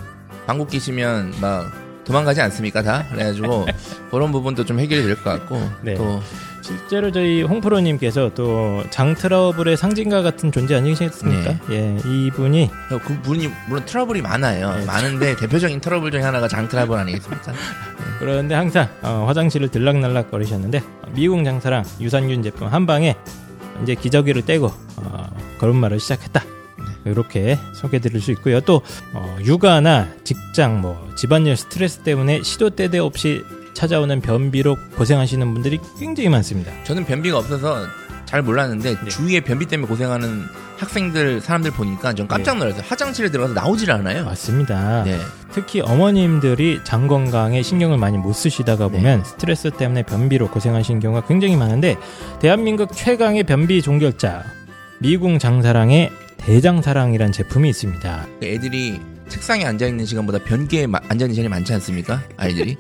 방귀 0.47 0.71
뀌시면 0.71 1.35
막 1.41 1.86
도망가지 2.07 2.41
않습니까 2.41 2.83
다 2.83 3.05
그래가지고 3.11 3.67
그런 4.11 4.33
부분도 4.33 4.65
좀 4.65 4.79
해결이 4.81 5.03
될 5.03 5.17
것 5.17 5.25
같고 5.25 5.61
네. 5.83 5.95
또 5.95 6.23
실제로 6.63 7.13
저희 7.13 7.43
홍프로님께서 7.43 8.31
또 8.35 8.83
장 8.91 9.15
트러블의 9.15 9.77
상징과 9.77 10.23
같은 10.23 10.51
존재 10.53 10.75
아니겠습니까? 10.77 11.59
예, 11.71 11.97
이분이 12.07 12.71
그 12.89 13.21
분이 13.23 13.51
물론 13.69 13.85
트러블이 13.85 14.23
많아요. 14.23 14.75
네. 14.77 14.85
많은데 14.85 15.37
대표적인 15.37 15.81
트러블 15.81 16.11
중에 16.11 16.23
하나가 16.23 16.49
장 16.49 16.69
트러블 16.69 16.97
아니겠습니까? 16.99 17.53
그런데 18.19 18.55
항상 18.55 18.89
어, 19.03 19.25
화장실을 19.27 19.69
들락날락 19.69 20.31
거리셨는데 20.31 20.83
미국 21.13 21.43
장사랑 21.45 21.85
유산균 22.01 22.43
제품 22.43 22.69
한 22.69 22.87
방에 22.87 23.17
이제 23.83 23.95
기저귀를 23.95 24.43
떼고 24.47 24.73
어, 24.97 25.27
걸음마를 25.59 26.01
시작했다. 26.01 26.43
이렇게 27.07 27.59
소개드릴 27.75 28.21
수 28.21 28.31
있고요. 28.33 28.61
또 28.61 28.83
어, 29.13 29.39
육아나 29.45 30.09
직장, 30.25 30.81
뭐 30.81 31.09
집안일 31.17 31.57
스트레스 31.57 31.99
때문에 31.99 32.43
시도 32.43 32.71
때대 32.71 32.99
없이 32.99 33.43
찾아오는 33.75 34.21
변비로 34.21 34.77
고생하시는 34.97 35.53
분들이 35.53 35.79
굉장히 35.99 36.29
많습니다. 36.31 36.73
저는 36.85 37.05
변비가 37.05 37.39
없어서 37.39 37.87
잘 38.25 38.43
몰랐는데 38.43 38.97
네. 38.97 39.09
주위에 39.09 39.41
변비 39.41 39.67
때문에 39.67 39.89
고생하는 39.89 40.45
학생들 40.79 41.41
사람들 41.41 41.71
보니까 41.71 42.13
전 42.13 42.27
깜짝 42.27 42.59
놀랐어요. 42.59 42.83
화장실에 42.87 43.31
들어가서 43.31 43.55
나오질 43.55 43.91
않아요. 43.93 44.25
맞습니다. 44.25 45.05
네. 45.05 45.19
특히 45.53 45.81
어머님들이 45.81 46.81
장 46.85 47.07
건강에 47.07 47.63
신경을 47.63 47.97
많이 47.97 48.19
못 48.19 48.33
쓰시다가 48.33 48.89
네. 48.89 48.99
보면 48.99 49.25
스트레스 49.25 49.71
때문에 49.71 50.03
변비로 50.03 50.51
고생하시는 50.51 51.01
경우가 51.01 51.27
굉장히 51.27 51.57
많은데 51.57 51.97
대한민국 52.41 52.93
최강의 52.93 53.45
변비 53.45 53.81
종결자 53.81 54.45
미궁 54.99 55.39
장사랑의 55.39 56.11
대장사랑이란 56.47 57.33
제품이 57.33 57.69
있습니다. 57.71 58.27
애들이 58.41 59.01
책상에 59.29 59.65
앉아 59.65 59.89
있는 59.89 60.07
시간보다 60.07 60.39
변기에 60.45 60.87
마- 60.87 61.01
앉아 61.09 61.25
있는 61.25 61.35
시간이 61.35 61.49
많지 61.49 61.75
않습니까? 61.75 62.23
아이들이 62.37 62.77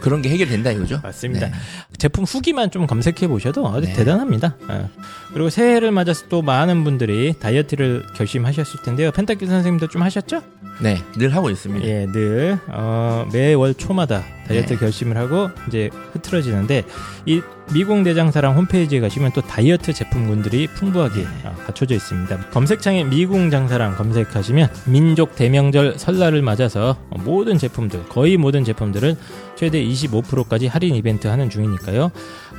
그런 0.00 0.22
게 0.22 0.28
해결된다 0.30 0.70
이거죠? 0.70 1.00
맞습니다. 1.02 1.48
네. 1.48 1.52
제품 1.98 2.22
후기만 2.22 2.70
좀 2.70 2.86
검색해 2.86 3.26
보셔도 3.26 3.66
아주 3.68 3.88
네. 3.88 3.92
대단합니다. 3.92 4.56
예. 4.70 4.86
그리고 5.34 5.50
새해를 5.50 5.90
맞아서 5.90 6.26
또 6.28 6.42
많은 6.42 6.84
분들이 6.84 7.34
다이어트를 7.40 8.06
결심하셨을 8.14 8.82
텐데요. 8.84 9.10
펜타키 9.10 9.46
선생님도 9.46 9.88
좀 9.88 10.02
하셨죠? 10.02 10.40
네, 10.80 11.02
늘 11.16 11.34
하고 11.34 11.50
있습니다. 11.50 11.86
예, 11.86 12.06
늘 12.06 12.58
어, 12.68 13.26
매월 13.32 13.74
초마다 13.74 14.24
다이어트 14.48 14.74
네. 14.74 14.78
결심을 14.78 15.16
하고 15.16 15.50
이제 15.68 15.90
흐트러지는데 16.12 16.84
이 17.26 17.40
미궁 17.72 18.02
대장사랑 18.02 18.56
홈페이지에 18.56 18.98
가시면 19.00 19.30
또 19.32 19.40
다이어트 19.42 19.92
제품군들이 19.92 20.66
풍부하게 20.68 21.24
어, 21.44 21.54
갖춰져 21.66 21.94
있습니다. 21.94 22.48
검색창에 22.50 23.04
미궁 23.04 23.50
장사랑 23.50 23.94
검색하시면 23.96 24.68
민족 24.86 25.36
대명절 25.36 25.98
설날을 25.98 26.42
맞아서 26.42 26.96
어, 27.10 27.18
모든 27.22 27.58
제품들 27.58 28.08
거의 28.08 28.36
모든 28.36 28.64
제품들은 28.64 29.14
최대 29.54 29.82
25%까지 29.84 30.66
할인 30.66 30.96
이벤트 30.96 31.28
하는 31.28 31.48
중이니까요. 31.48 32.10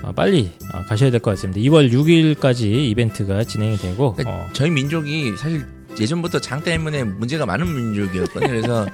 어, 0.04 0.12
빨리 0.14 0.52
어, 0.74 0.82
가셔야 0.88 1.12
될 1.12 1.20
것 1.20 1.32
같습니다. 1.32 1.60
2월 1.62 1.92
6일까지 1.92 2.62
이벤트가 2.90 3.44
진행이 3.44 3.78
되고 3.78 4.16
어, 4.26 4.48
저희 4.54 4.70
민족이 4.70 5.36
사실 5.38 5.66
예전부터 6.00 6.40
장 6.40 6.62
때문에 6.62 7.04
문제가 7.04 7.46
많은 7.46 7.74
민족이었거든요. 7.74 8.48
그래서 8.48 8.86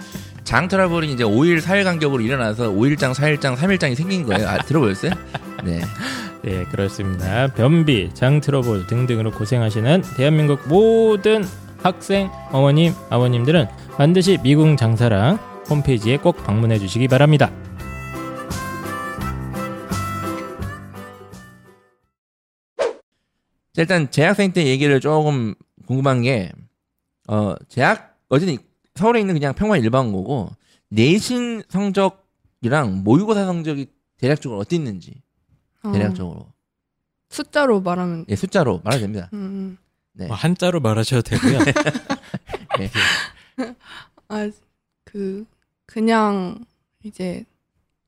장 0.44 0.68
트러블이 0.68 1.12
이제 1.12 1.24
5일, 1.24 1.62
4일 1.62 1.84
간격으로 1.84 2.22
일어나서 2.22 2.72
5일장, 2.72 3.14
4일장, 3.14 3.56
3일장이 3.56 3.96
생긴 3.96 4.24
거예요. 4.26 4.48
아, 4.48 4.58
들어보셨어요? 4.58 5.12
네. 5.64 5.82
예, 6.46 6.64
그렇습니다. 6.66 7.48
변비, 7.54 8.10
장 8.14 8.40
트러블 8.40 8.88
등등으로 8.88 9.32
고생하시는 9.32 10.04
대한민국 10.16 10.62
모든 10.68 11.44
학생, 11.82 12.30
어머님, 12.52 12.94
아버님들은 13.10 13.68
반드시 13.98 14.38
미궁 14.42 14.78
장사랑 14.78 15.38
홈페이지에 15.70 16.18
꼭 16.18 16.44
방문해 16.44 16.80
주시기 16.80 17.08
바랍니다. 17.08 17.52
자, 22.78 23.84
일단 23.84 24.10
재학생 24.12 24.52
때 24.52 24.66
얘기를 24.66 25.00
조금 25.00 25.54
궁금한 25.86 26.22
게, 26.22 26.52
어, 27.32 27.56
재학, 27.68 28.18
어쨌든 28.30 28.58
서울에 28.96 29.20
있는 29.20 29.36
그냥 29.36 29.54
평범한 29.54 29.82
일반고고, 29.84 30.50
내신 30.90 31.62
성적이랑 31.70 33.04
모의고사 33.04 33.46
성적이 33.46 33.88
대략적으로 34.18 34.60
어땠는지, 34.60 35.22
어, 35.84 35.92
대략적으로. 35.92 36.48
숫자로 37.30 37.82
말하면 37.82 38.26
예, 38.30 38.36
숫자로 38.36 38.82
말해도 38.84 39.02
됩니다. 39.04 39.30
음, 39.34 39.78
네. 40.14 40.26
뭐 40.26 40.36
한자로 40.36 40.80
말하셔도 40.80 41.22
되고요. 41.22 41.60
네. 42.80 42.90
아, 44.28 44.50
그 45.04 45.46
그냥 45.86 46.66
이제 47.04 47.46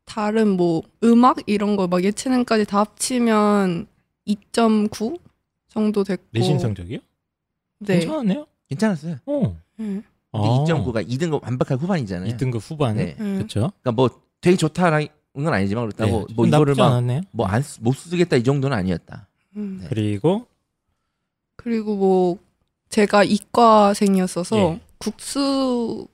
다른 0.06 0.50
뭐 0.58 0.82
음악 1.04 1.38
이런 1.46 1.76
거 1.76 1.86
막 1.88 2.04
예체능까지 2.04 2.66
다 2.66 2.80
합치면 2.80 3.86
2.9 4.28 5.20
정도 5.70 6.04
됐고 6.04 6.24
내신 6.32 6.58
성적이요? 6.58 6.98
네. 7.80 8.00
괜찮았네요. 8.00 8.48
괜찮았어요. 8.72 9.18
어. 9.26 9.58
네. 9.78 10.02
아, 10.32 10.40
2.9가 10.40 11.06
2등급 11.08 11.44
완벽할 11.44 11.78
후반이잖아요. 11.78 12.34
2등급 12.34 12.60
후반. 12.62 12.96
네. 12.96 13.16
네. 13.20 13.36
그렇죠. 13.36 13.72
그러니까 13.82 13.92
뭐 13.92 14.10
되게 14.40 14.56
좋다라는 14.56 15.08
건 15.34 15.54
아니지만 15.54 15.90
그렇다고 15.90 16.26
뭐 16.36 16.48
이거를 16.48 16.76
막 16.76 16.88
않았네요. 16.88 17.22
뭐안못 17.32 17.96
쓰겠다 17.96 18.38
이 18.38 18.44
정도는 18.44 18.76
아니었다. 18.76 19.28
음. 19.58 19.80
네. 19.82 19.88
그리고 19.90 20.48
그리고 21.58 21.96
뭐 21.96 22.38
제가 22.90 23.24
이과생이었어서 23.24 24.58
예. 24.58 24.82
국수과 24.98 26.08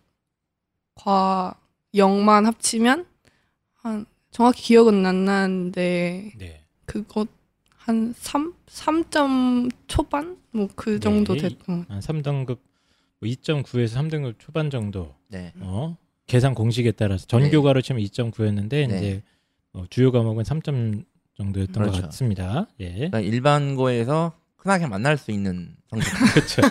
영만 1.95 2.45
합치면 2.45 3.05
한 3.75 4.05
정확히 4.31 4.63
기억은 4.63 5.05
안 5.05 5.25
나는데 5.25 6.31
네. 6.37 6.63
그거 6.85 7.25
한 7.75 8.13
3, 8.17 8.53
3점 8.67 9.71
초반 9.87 10.37
뭐 10.57 10.67
그 10.75 10.99
정도 10.99 11.33
네. 11.35 11.49
됐고 11.49 11.85
한 11.87 11.99
3등급 11.99 12.57
2.9에서 13.21 13.95
3등급 13.97 14.35
초반 14.39 14.69
정도 14.69 15.13
네. 15.27 15.53
어, 15.59 15.97
계산 16.25 16.53
공식에 16.53 16.91
따라서 16.91 17.25
전교과로 17.27 17.81
치면 17.81 18.01
2.9였는데 18.03 18.69
네. 18.69 18.83
이제 18.85 19.23
어, 19.73 19.85
주요 19.89 20.11
과목은 20.11 20.43
3점 20.43 21.05
정도였던 21.37 21.73
것 21.83 21.91
그렇죠. 21.91 22.01
같습니다. 22.07 22.67
예. 22.79 22.91
그러니까 22.93 23.19
일반고에서 23.19 24.33
흔하게 24.57 24.87
만날 24.87 25.17
수 25.17 25.31
있는 25.31 25.75
성적. 25.89 26.09
그렇죠. 26.33 26.61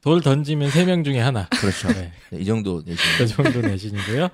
돌 0.00 0.20
던지면 0.20 0.70
3명 0.70 1.04
중에 1.04 1.18
하나. 1.18 1.48
그렇죠. 1.50 1.88
네. 1.88 2.12
네, 2.30 2.38
이 2.38 2.44
정도 2.44 2.82
내신. 2.84 3.04
그 3.18 3.26
정도 3.26 3.60
내신이고요. 3.60 4.28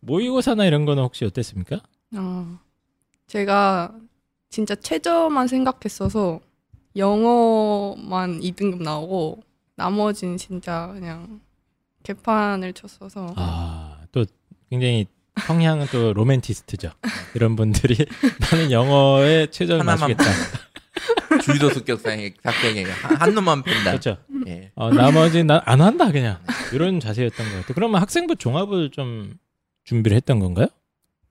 모의고사나 0.00 0.66
이런 0.66 0.84
거는 0.84 1.02
혹시 1.02 1.24
어땠습니까? 1.24 1.80
어, 2.16 2.58
제가 3.26 3.92
진짜 4.50 4.74
최저만 4.76 5.48
생각했어서 5.48 6.40
영어만 6.96 8.40
2등급 8.40 8.82
나오고 8.82 9.42
나머지는 9.76 10.36
진짜 10.36 10.90
그냥 10.92 11.40
개판을 12.02 12.72
쳤어서 12.72 13.32
아, 13.36 13.98
또 14.12 14.24
굉장히 14.70 15.06
성향은 15.42 15.86
또 15.92 16.12
로맨티스트죠. 16.14 16.92
이런 17.34 17.56
분들이 17.56 17.96
나는 18.50 18.70
영어에 18.70 19.48
최저를 19.50 19.80
하나만 19.80 20.16
맞추겠다. 20.16 20.24
주의도 21.42 21.70
습격상에 21.70 22.32
삭격에 22.42 22.84
한, 22.84 23.16
한 23.16 23.34
놈만 23.34 23.62
뺀다. 23.62 23.90
그렇죠. 23.90 24.16
예. 24.46 24.70
어, 24.74 24.90
나머지 24.90 25.44
난안 25.44 25.80
한다 25.80 26.10
그냥 26.10 26.38
이런 26.72 27.00
자세였던 27.00 27.46
것 27.46 27.52
같아요. 27.56 27.74
그러면 27.74 28.00
학생부 28.00 28.36
종합을 28.36 28.90
좀 28.90 29.34
준비를 29.84 30.16
했던 30.16 30.38
건가요? 30.38 30.68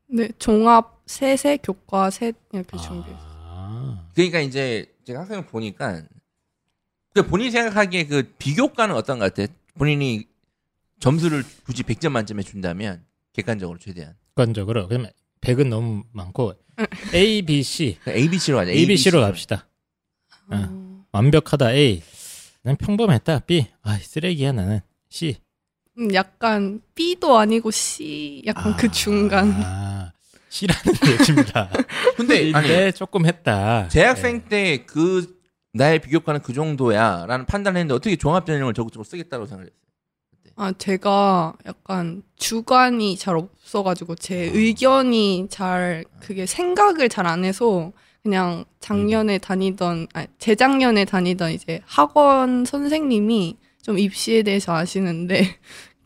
네 0.08 0.30
종합 0.38 1.02
세세 1.08 1.58
교과 1.58 2.12
셋 2.12 2.36
이렇게 2.54 2.78
준비했어요. 2.78 3.18
아, 3.18 4.08
그러니까 4.14 4.40
이제 4.40 4.86
제가 5.06 5.22
학생을 5.22 5.46
보니까 5.46 6.02
그 7.14 7.26
본인이 7.26 7.52
생각하기에 7.52 8.08
그 8.08 8.34
비교과는 8.38 8.96
어떤 8.96 9.20
것 9.20 9.34
같아? 9.34 9.52
본인이 9.76 10.28
점수를 11.00 11.44
굳이 11.64 11.84
100점 11.84 12.10
만점에 12.10 12.44
준다면 12.44 13.06
객관적으로 13.34 13.78
최대한. 13.78 14.16
객관적으로. 14.30 14.88
그러면 14.88 15.12
100은 15.42 15.68
너무 15.70 16.04
많고 16.12 16.56
A, 17.14 17.42
B, 17.44 17.64
C, 17.64 17.98
그러니까 18.02 18.20
ABC로 18.22 18.58
가자. 18.58 18.72
A, 18.72 18.86
B, 18.86 18.98
C로 18.98 19.22
갑시다. 19.22 19.68
어, 20.50 21.06
완벽하다 21.12 21.72
A, 21.74 22.02
난 22.64 22.76
평범했다 22.76 23.40
B, 23.40 23.68
아 23.82 23.98
쓰레기야 23.98 24.52
나는. 24.52 24.82
C. 25.10 25.38
음, 25.98 26.14
약간 26.14 26.82
B도 26.96 27.38
아니고 27.38 27.72
C. 27.72 28.42
약간 28.46 28.76
그 28.76 28.90
중간. 28.92 29.52
아, 29.64 30.12
C라는 30.56 30.84
얘기입니다. 31.20 31.70
근데 32.16 32.54
아니 32.54 32.68
근데 32.68 32.92
조금 32.92 33.26
했다. 33.26 33.90
재학생 33.90 34.44
네. 34.48 34.78
때그 34.78 35.36
나의 35.74 36.00
비교과는 36.00 36.42
그 36.42 36.54
정도야라는 36.54 37.46
판단을 37.46 37.78
했는데 37.80 37.94
어떻게 37.94 38.16
종합 38.16 38.46
전형을 38.46 38.74
적극적으로 38.74 39.04
쓰겠다고 39.04 39.46
생각했어요. 39.46 39.76
아, 40.58 40.72
제가 40.78 41.54
약간 41.66 42.24
주관이 42.38 43.18
잘 43.18 43.36
없어가지고 43.36 44.16
제 44.16 44.50
의견이 44.54 45.48
잘 45.50 46.06
그게 46.22 46.46
생각을 46.46 47.10
잘 47.10 47.28
안 47.28 47.44
해서 47.44 47.92
그냥 48.24 48.64
작년에 48.80 49.38
다니던, 49.38 50.08
아니, 50.14 50.28
재작년에 50.40 51.04
다니던 51.06 51.52
이제 51.52 51.82
학원 51.86 52.64
선생님이 52.64 53.58
좀 53.82 54.00
입시에 54.00 54.42
대해서 54.44 54.74
아시는데 54.74 55.58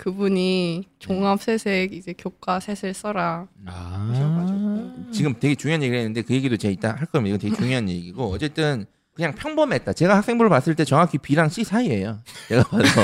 그분이 0.04 0.86
종합 0.98 1.42
셋에 1.44 1.94
이제 1.94 2.14
교과 2.18 2.62
셋을 2.62 2.94
써라. 2.94 3.48
아. 3.66 5.10
지금 5.12 5.36
되게 5.40 5.56
중요한 5.56 5.84
얘기를 5.84 6.00
했는데 6.00 6.22
그 6.22 6.34
얘기도 6.34 6.56
제가 6.56 6.72
이따 6.72 6.92
할 6.96 7.06
겁니다. 7.06 7.36
이건 7.36 7.40
되게 7.50 7.56
중요한 7.62 7.90
얘기고 7.90 8.32
어쨌든 8.32 8.86
그냥 9.14 9.36
평범했다. 9.36 9.92
제가 9.92 10.16
학생부를 10.16 10.50
봤을 10.50 10.76
때 10.76 10.86
정확히 10.86 11.18
B랑 11.18 11.50
C 11.50 11.66
사이예요. 11.66 12.20
제가 12.48 12.64
봐서 12.64 13.02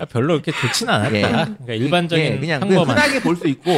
아, 0.00 0.04
별로 0.06 0.40
그렇게 0.40 0.52
좋진 0.52 0.88
않았다. 0.88 1.16
예. 1.16 1.22
그러니까 1.22 1.74
일반적인 1.74 2.24
예, 2.24 2.38
그냥, 2.38 2.60
그냥 2.60 2.60
평범한. 2.60 2.96
흔하게 2.96 3.20
볼 3.20 3.34
수 3.36 3.48
있고 3.48 3.72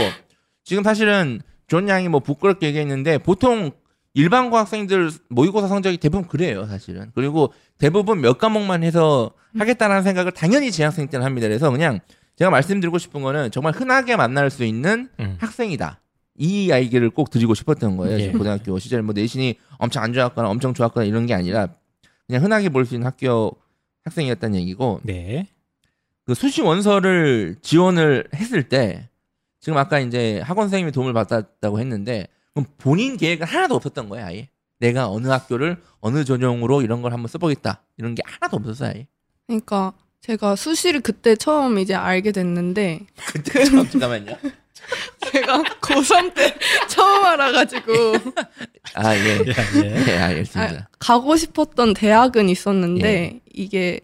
지금 0.65 0.83
사실은 0.83 1.41
존 1.67 1.89
양이 1.89 2.09
뭐 2.09 2.21
부끄럽게 2.21 2.67
얘기했는데 2.67 3.17
보통 3.19 3.71
일반고 4.15 4.57
학생들 4.59 5.11
모의고사 5.31 5.69
성적이 5.69 5.97
대부분 5.97 6.29
그래요, 6.29 6.67
사실은. 6.67 7.11
그리고 7.15 7.53
대부분 7.79 8.21
몇 8.21 8.39
과목만 8.39 8.83
해서 8.83 9.33
하겠다라는 9.59 10.03
생각을 10.03 10.33
당연히 10.33 10.71
재학생 10.71 11.09
때는 11.09 11.25
합니다. 11.25 11.49
그래서 11.49 11.71
그냥 11.71 12.01
제가 12.37 12.51
말씀드리고 12.51 12.99
싶은 12.99 13.23
거는 13.23 13.51
정말 13.51 13.73
흔하게 13.75 14.17
만날 14.17 14.51
수 14.51 14.65
있는 14.65 15.09
음. 15.21 15.37
학생이다. 15.41 16.01
이 16.37 16.71
아이디를 16.73 17.11
꼭 17.11 17.31
드리고 17.31 17.55
싶었던 17.55 17.97
거예요. 17.97 18.19
예. 18.19 18.33
고등학교 18.33 18.79
시절 18.79 19.03
뭐 19.03 19.13
내신이 19.15 19.57
엄청 19.79 20.03
안 20.03 20.13
좋았거나 20.13 20.49
엄청 20.49 20.73
좋았거나 20.75 21.05
이런 21.07 21.27
게 21.27 21.35
아니라 21.35 21.69
그냥 22.27 22.43
흔하게 22.43 22.69
볼 22.71 22.85
수 22.87 22.95
있는 22.95 23.07
학교 23.07 23.55
학생이었다는 24.05 24.59
얘기고 24.61 25.01
네. 25.05 25.49
그 26.25 26.35
수시 26.35 26.63
원서를 26.63 27.57
지원을 27.63 28.29
했을 28.35 28.69
때 28.69 29.09
지금 29.61 29.77
아까 29.79 30.01
이제 30.01 30.41
학원 30.41 30.67
선생님이 30.69 30.93
도움을 30.93 31.13
받았다고 31.13 31.79
했는데 31.81 32.27
그럼 32.55 32.67
본인 32.79 33.17
계획은 33.17 33.47
하나도 33.47 33.75
없었던 33.77 34.09
거야 34.09 34.27
아예. 34.27 34.49
내가 34.79 35.09
어느 35.09 35.29
학교를 35.29 35.77
어느 36.01 36.25
전형으로 36.25 36.83
이런 36.83 37.03
걸 37.03 37.13
한번 37.13 37.29
써보겠다. 37.29 37.83
이런 37.99 38.15
게 38.15 38.23
하나도 38.27 38.57
없었어 38.57 38.87
아예. 38.87 39.07
그러니까 39.47 39.93
제가 40.21 40.57
수시를 40.57 41.01
그때 41.01 41.35
처음 41.37 41.79
이제 41.79 41.95
알게 41.95 42.33
됐는데 42.33 43.01
그때 43.27 43.65
참 43.65 43.89
잠깐만요. 43.89 44.37
제가 45.33 45.63
고3 45.81 46.35
때 46.35 46.55
처음 46.89 47.25
알아가지고. 47.25 47.93
아 48.95 49.15
예. 49.17 49.39
예, 49.39 49.85
예. 49.85 50.05
네, 50.05 50.19
알겠습니다. 50.19 50.75
아, 50.83 50.87
가고 50.99 51.37
싶었던 51.37 51.95
대학은 51.95 52.49
있었는데 52.49 53.41
이게 53.53 54.01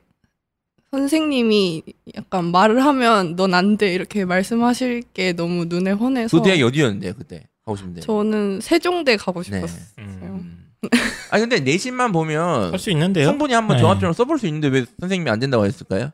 선생님이 0.90 1.82
약간 2.16 2.46
말을 2.46 2.82
하면 2.84 3.36
넌 3.36 3.52
안 3.54 3.76
돼 3.76 3.92
이렇게 3.92 4.24
말씀하실 4.24 5.02
게 5.12 5.32
너무 5.34 5.66
눈에 5.66 5.90
환해서 5.92 6.36
그 6.38 6.42
대학이 6.42 6.62
어디였는데요 6.62 7.12
그때 7.14 7.46
하고 7.68 7.76
싶은데 7.76 8.00
저는 8.00 8.60
세종대 8.62 9.16
가고 9.16 9.42
네. 9.42 9.56
싶었어요. 9.60 9.84
음. 9.98 10.64
아 11.30 11.38
근데 11.38 11.60
내신만 11.60 12.12
보면 12.12 12.72
할 12.72 12.78
수 12.78 12.90
있는데요. 12.90 13.26
충분히 13.28 13.52
한번 13.52 13.76
네. 13.76 13.80
종합전을 13.82 14.14
써볼 14.14 14.38
수 14.38 14.46
있는데 14.46 14.68
왜 14.68 14.84
선생님이 15.00 15.30
안 15.30 15.38
된다고 15.38 15.66
했을까요? 15.66 16.10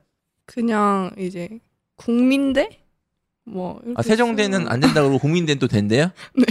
그냥 0.46 1.10
이제 1.18 1.48
국민대 1.96 2.80
뭐 3.44 3.78
이렇게 3.84 3.94
아 3.98 4.02
세종대는 4.02 4.64
쓰면- 4.64 4.70
안 4.70 4.80
된다고 4.80 5.08
그러고 5.08 5.18
국민대는 5.20 5.58
또 5.60 5.68
된대요? 5.68 6.10
네. 6.34 6.44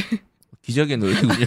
기적의 0.61 0.97
논리군요. 0.97 1.45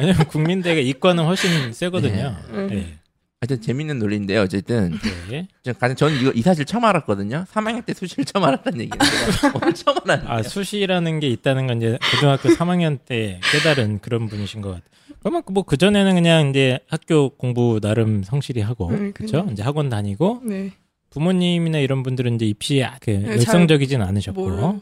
왜냐면 0.00 0.26
국민대가 0.28 0.80
이과는 0.80 1.24
훨씬 1.24 1.72
세거든요. 1.72 2.36
네. 2.52 2.66
네. 2.68 2.98
하여튼 3.44 3.60
재밌는 3.60 3.98
논리인데요. 3.98 4.40
어쨌든 4.40 4.98
네. 5.28 5.46
저- 5.62 5.74
가장 5.74 5.94
저는 5.96 6.18
이거 6.18 6.32
이 6.34 6.40
사실 6.40 6.64
처음 6.64 6.84
알았거든요. 6.86 7.44
3학년 7.52 7.84
때 7.84 7.92
수시를 7.92 8.24
처음 8.24 8.44
알았다는 8.44 8.80
얘기예요. 8.80 8.98
오늘 9.54 9.74
처음 9.74 9.98
알았는데. 10.04 10.32
아 10.32 10.42
수시라는 10.42 11.20
게 11.20 11.28
있다는 11.28 11.66
건 11.66 11.76
이제 11.78 11.98
고등학교 12.14 12.48
3학년 12.48 12.98
때 13.04 13.38
깨달은 13.52 14.00
그런 14.00 14.28
분이신 14.28 14.62
것 14.62 14.70
같아요. 14.70 14.84
그러면 15.20 15.42
뭐그 15.50 15.76
전에는 15.76 16.14
그냥 16.14 16.48
이제 16.50 16.78
학교 16.88 17.28
공부 17.30 17.80
나름 17.82 18.22
성실히 18.22 18.62
하고 18.62 18.90
네, 18.90 19.10
그렇죠. 19.12 19.46
이제 19.52 19.62
학원 19.62 19.90
다니고 19.90 20.40
네. 20.44 20.70
부모님이나 21.10 21.78
이런 21.78 22.02
분들은 22.02 22.34
이제 22.36 22.46
입시에 22.46 22.88
그 23.00 23.10
네, 23.10 23.22
잘 23.22 23.36
열성적이진 23.36 24.00
않으셨고 24.02 24.80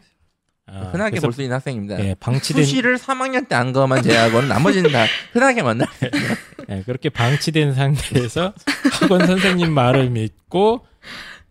아, 0.66 0.90
흔하게 0.92 1.18
볼 1.20 1.32
수 1.32 1.42
있는 1.42 1.56
학생입니다. 1.56 1.98
예, 2.04 2.14
방치된 2.14 2.64
수시를 2.64 2.96
3학년 2.96 3.48
때 3.48 3.54
안 3.56 3.72
거만 3.72 4.02
제외하고는 4.02 4.48
나머지는 4.48 4.90
다 4.92 5.04
흔하게 5.32 5.62
만나. 5.62 5.86
예, 6.70 6.82
그렇게 6.86 7.08
방치된 7.08 7.74
상태에서 7.74 8.54
학원 9.00 9.26
선생님 9.26 9.72
말을 9.72 10.10
믿고 10.10 10.86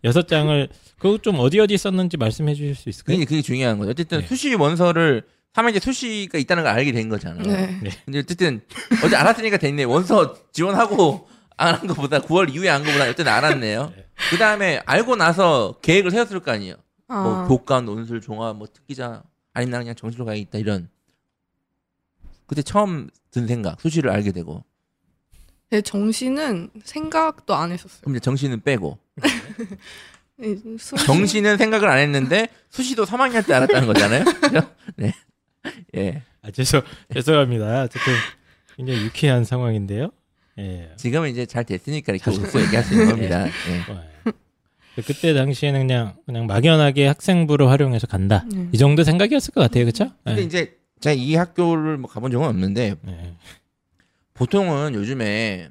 여섯 0.04 0.26
장을 0.26 0.68
그거 0.98 1.18
좀 1.18 1.36
어디 1.38 1.60
어디 1.60 1.76
썼는지 1.76 2.16
말씀해 2.16 2.54
주실 2.54 2.74
수 2.74 2.88
있을까요? 2.88 3.16
그게, 3.16 3.24
그게 3.26 3.42
중요한 3.42 3.78
거죠. 3.78 3.90
어쨌든 3.90 4.20
네. 4.20 4.26
수시 4.26 4.54
원서를 4.54 5.22
3학년 5.54 5.74
때 5.74 5.80
수시가 5.80 6.38
있다는 6.38 6.62
걸 6.62 6.72
알게 6.72 6.92
된 6.92 7.08
거잖아요. 7.08 7.42
네. 7.46 7.90
근데 8.04 8.18
어쨌든 8.20 8.62
어제 9.04 9.14
알았으니까 9.16 9.58
됐네. 9.58 9.84
원서 9.84 10.34
지원하고 10.52 11.28
안한 11.58 11.86
것보다 11.86 12.20
9월 12.20 12.52
이후에 12.52 12.68
한 12.70 12.82
것보다 12.82 13.04
어쨌든 13.04 13.28
알았네요. 13.28 13.92
그 14.30 14.38
다음에 14.38 14.80
알고 14.86 15.16
나서 15.16 15.76
계획을 15.82 16.10
세웠을 16.10 16.40
거 16.40 16.50
아니에요. 16.52 16.76
아, 17.12 17.22
뭐 17.22 17.48
교과, 17.48 17.80
논술, 17.82 18.20
종합, 18.20 18.56
뭐 18.56 18.66
특기자 18.72 19.22
아니면 19.52 19.72
나 19.72 19.78
그냥 19.78 19.94
정시로 19.94 20.24
가야겠다 20.24 20.58
이런. 20.58 20.88
그때 22.46 22.62
처음 22.62 23.08
든 23.30 23.46
생각, 23.46 23.80
수시를 23.80 24.10
알게 24.10 24.32
되고. 24.32 24.64
네, 25.70 25.80
정시는 25.80 26.70
생각도 26.84 27.54
안 27.54 27.72
했었어요. 27.72 28.00
그럼 28.02 28.16
이제 28.16 28.20
정시는 28.20 28.60
빼고. 28.62 28.98
네, 30.36 30.56
수- 30.78 30.96
정시는 30.96 31.56
생각을 31.56 31.88
안 31.88 31.98
했는데 31.98 32.48
수시도 32.70 33.04
3학년 33.04 33.46
때 33.46 33.54
알았다는 33.54 33.86
거잖아요. 33.86 34.24
그죠? 34.24 34.60
네. 34.96 35.12
예. 35.96 36.22
아, 36.42 36.50
죄송 36.50 36.82
죄송합니다. 37.12 37.82
어쨌든 37.84 38.12
굉장히 38.76 39.04
유쾌한 39.04 39.44
상황인데요. 39.44 40.10
예. 40.58 40.92
지금은 40.96 41.30
이제 41.30 41.46
잘 41.46 41.64
됐으니까 41.64 42.12
이렇게 42.12 42.30
웃고 42.30 42.60
얘기할 42.62 42.84
수 42.84 42.92
있는 42.94 43.08
겁니다. 43.08 43.46
예. 43.68 44.32
어, 44.98 45.02
그때 45.06 45.32
당시에는 45.34 45.86
그냥 45.86 46.16
그냥 46.26 46.46
막연하게 46.46 47.06
학생부를 47.06 47.68
활용해서 47.68 48.06
간다. 48.06 48.44
네. 48.52 48.68
이 48.72 48.78
정도 48.78 49.04
생각이었을 49.04 49.52
것 49.54 49.60
같아요, 49.62 49.84
그렇죠? 49.84 50.10
근데 50.24 50.42
이제 50.42 50.78
제가 51.00 51.14
이 51.14 51.34
학교를 51.34 51.96
뭐 51.98 52.10
가본 52.10 52.30
적은 52.30 52.46
없는데 52.48 52.96
네. 53.02 53.34
보통은 54.34 54.94
요즘에 54.94 55.70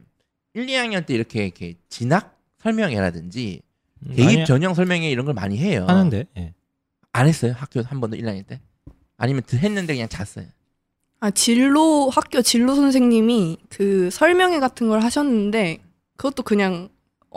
1, 0.54 0.66
2학년 0.66 1.06
때 1.06 1.14
이렇게 1.14 1.46
이렇게 1.46 1.76
진학 1.90 2.38
설명회라든지 2.60 3.62
음, 4.08 4.14
대입 4.16 4.46
전형 4.46 4.74
설명회 4.74 5.10
이런 5.10 5.26
걸 5.26 5.34
많이 5.34 5.58
해요. 5.58 5.86
하는데. 5.88 6.26
예. 6.38 6.54
안 7.14 7.28
했어요? 7.28 7.54
학교 7.58 7.82
한 7.82 8.00
번도 8.00 8.18
1학년 8.18 8.46
때? 8.48 8.60
아니면 9.18 9.44
드- 9.46 9.56
했는데 9.58 9.94
그냥 9.94 10.08
잤어요. 10.10 10.46
아 11.20 11.30
진로 11.30 12.10
학교 12.10 12.42
진로 12.42 12.74
선생님이 12.76 13.58
그 13.70 14.10
설명회 14.12 14.60
같은 14.60 14.88
걸 14.90 15.02
하셨는데 15.04 15.80
그것도 16.18 16.44
그냥 16.44 16.90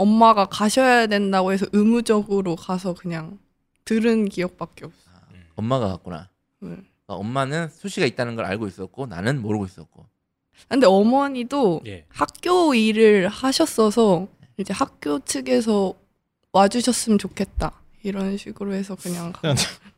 엄마가 0.05 0.47
가셔야 0.47 1.07
된다고 1.07 1.53
해서 1.53 1.67
의무적으로 1.73 2.57
가서 2.57 2.95
그냥 2.95 3.39
들은 3.85 4.29
기억밖에 4.29 4.85
없어. 4.87 4.99
엄마가 5.57 5.89
갔구나. 5.89 6.29
네. 6.61 6.69
그러니까 6.71 6.85
엄마는 7.07 7.69
수시가 7.69 8.05
있다는 8.07 8.35
걸 8.35 8.45
알고 8.45 8.67
있었고 8.67 9.07
나는 9.07 9.41
모르고 9.41 9.65
있었고. 9.67 10.05
근데 10.69 10.87
어머니도 10.87 11.83
예. 11.87 12.07
학교 12.09 12.75
일을 12.75 13.29
하셨어서 13.29 14.27
이제 14.57 14.73
학교 14.73 15.19
측에서 15.21 15.95
와주셨으면 16.53 17.19
좋겠다 17.19 17.73
이런 18.03 18.37
식으로 18.37 18.73
해서 18.75 18.95
그냥 18.97 19.33
가- 19.33 19.55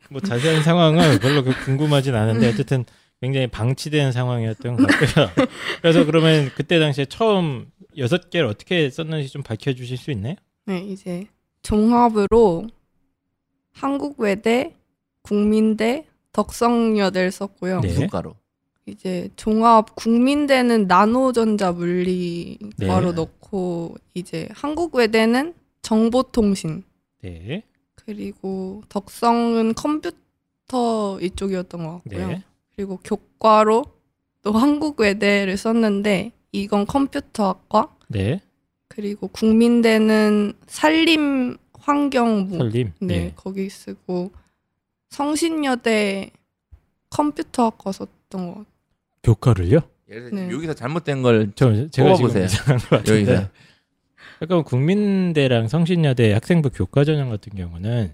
뭐 0.09 0.19
자세한 0.21 0.63
상황은 0.63 1.19
별로 1.19 1.43
그 1.43 1.51
궁금하진 1.65 2.15
않은데 2.15 2.49
어쨌든 2.49 2.85
굉장히 3.21 3.47
방치된 3.47 4.11
상황이었던 4.11 4.77
것 4.77 4.87
같고요. 4.87 5.29
그래서 5.81 6.05
그러면 6.05 6.51
그때 6.55 6.79
당시에 6.79 7.05
처음 7.05 7.71
여섯 7.97 8.29
개를 8.29 8.47
어떻게 8.47 8.89
썼는지 8.89 9.29
좀 9.29 9.41
밝혀주실 9.41 9.97
수 9.97 10.11
있나요? 10.11 10.35
네 10.65 10.79
이제 10.79 11.27
종합으로 11.63 12.67
한국외대, 13.71 14.73
국민대, 15.21 16.05
덕성여대를 16.33 17.31
썼고요. 17.31 17.81
네. 17.81 17.87
무속가로. 17.89 18.35
이제 18.85 19.29
종합 19.35 19.95
국민대는 19.95 20.87
나노전자 20.87 21.73
물리과로 21.73 23.11
네. 23.11 23.15
넣고 23.15 23.95
이제 24.13 24.47
한국외대는 24.53 25.53
정보통신 25.81 26.83
네. 27.21 27.63
그리고 27.95 28.81
덕성은 28.87 29.73
컴퓨터 29.73 31.19
이쪽이었던 31.21 31.83
것 31.83 31.91
같고요. 32.03 32.27
네. 32.27 32.43
그리고 32.77 32.97
교과로 33.03 33.83
또 34.43 34.53
한국외대를 34.53 35.57
썼는데 35.57 36.31
이건 36.51 36.85
컴퓨터학과 36.85 37.95
네. 38.07 38.39
그리고 38.87 39.27
국민대는 39.27 40.53
산림 40.67 41.57
환경부 41.79 42.57
설림. 42.57 42.93
네 43.01 43.15
예. 43.15 43.33
거기 43.35 43.67
쓰고 43.69 44.31
성신여대 45.09 46.29
컴퓨터학과 47.09 47.91
썼던 47.91 48.13
것 48.29 48.47
같아요. 48.53 48.65
교과를요? 49.23 49.79
예를 50.09 50.29
들어 50.29 50.41
네. 50.41 50.51
여기서 50.51 50.73
잘못된 50.75 51.21
걸 51.23 51.51
저 51.55 51.89
제가 51.89 52.09
뽑아보세요. 52.13 52.47
여기서 53.07 53.49
약간 54.41 54.63
국민대랑 54.63 55.67
성신여대 55.67 56.31
학생부 56.33 56.69
교과 56.69 57.03
전형 57.05 57.29
같은 57.29 57.55
경우는 57.55 58.13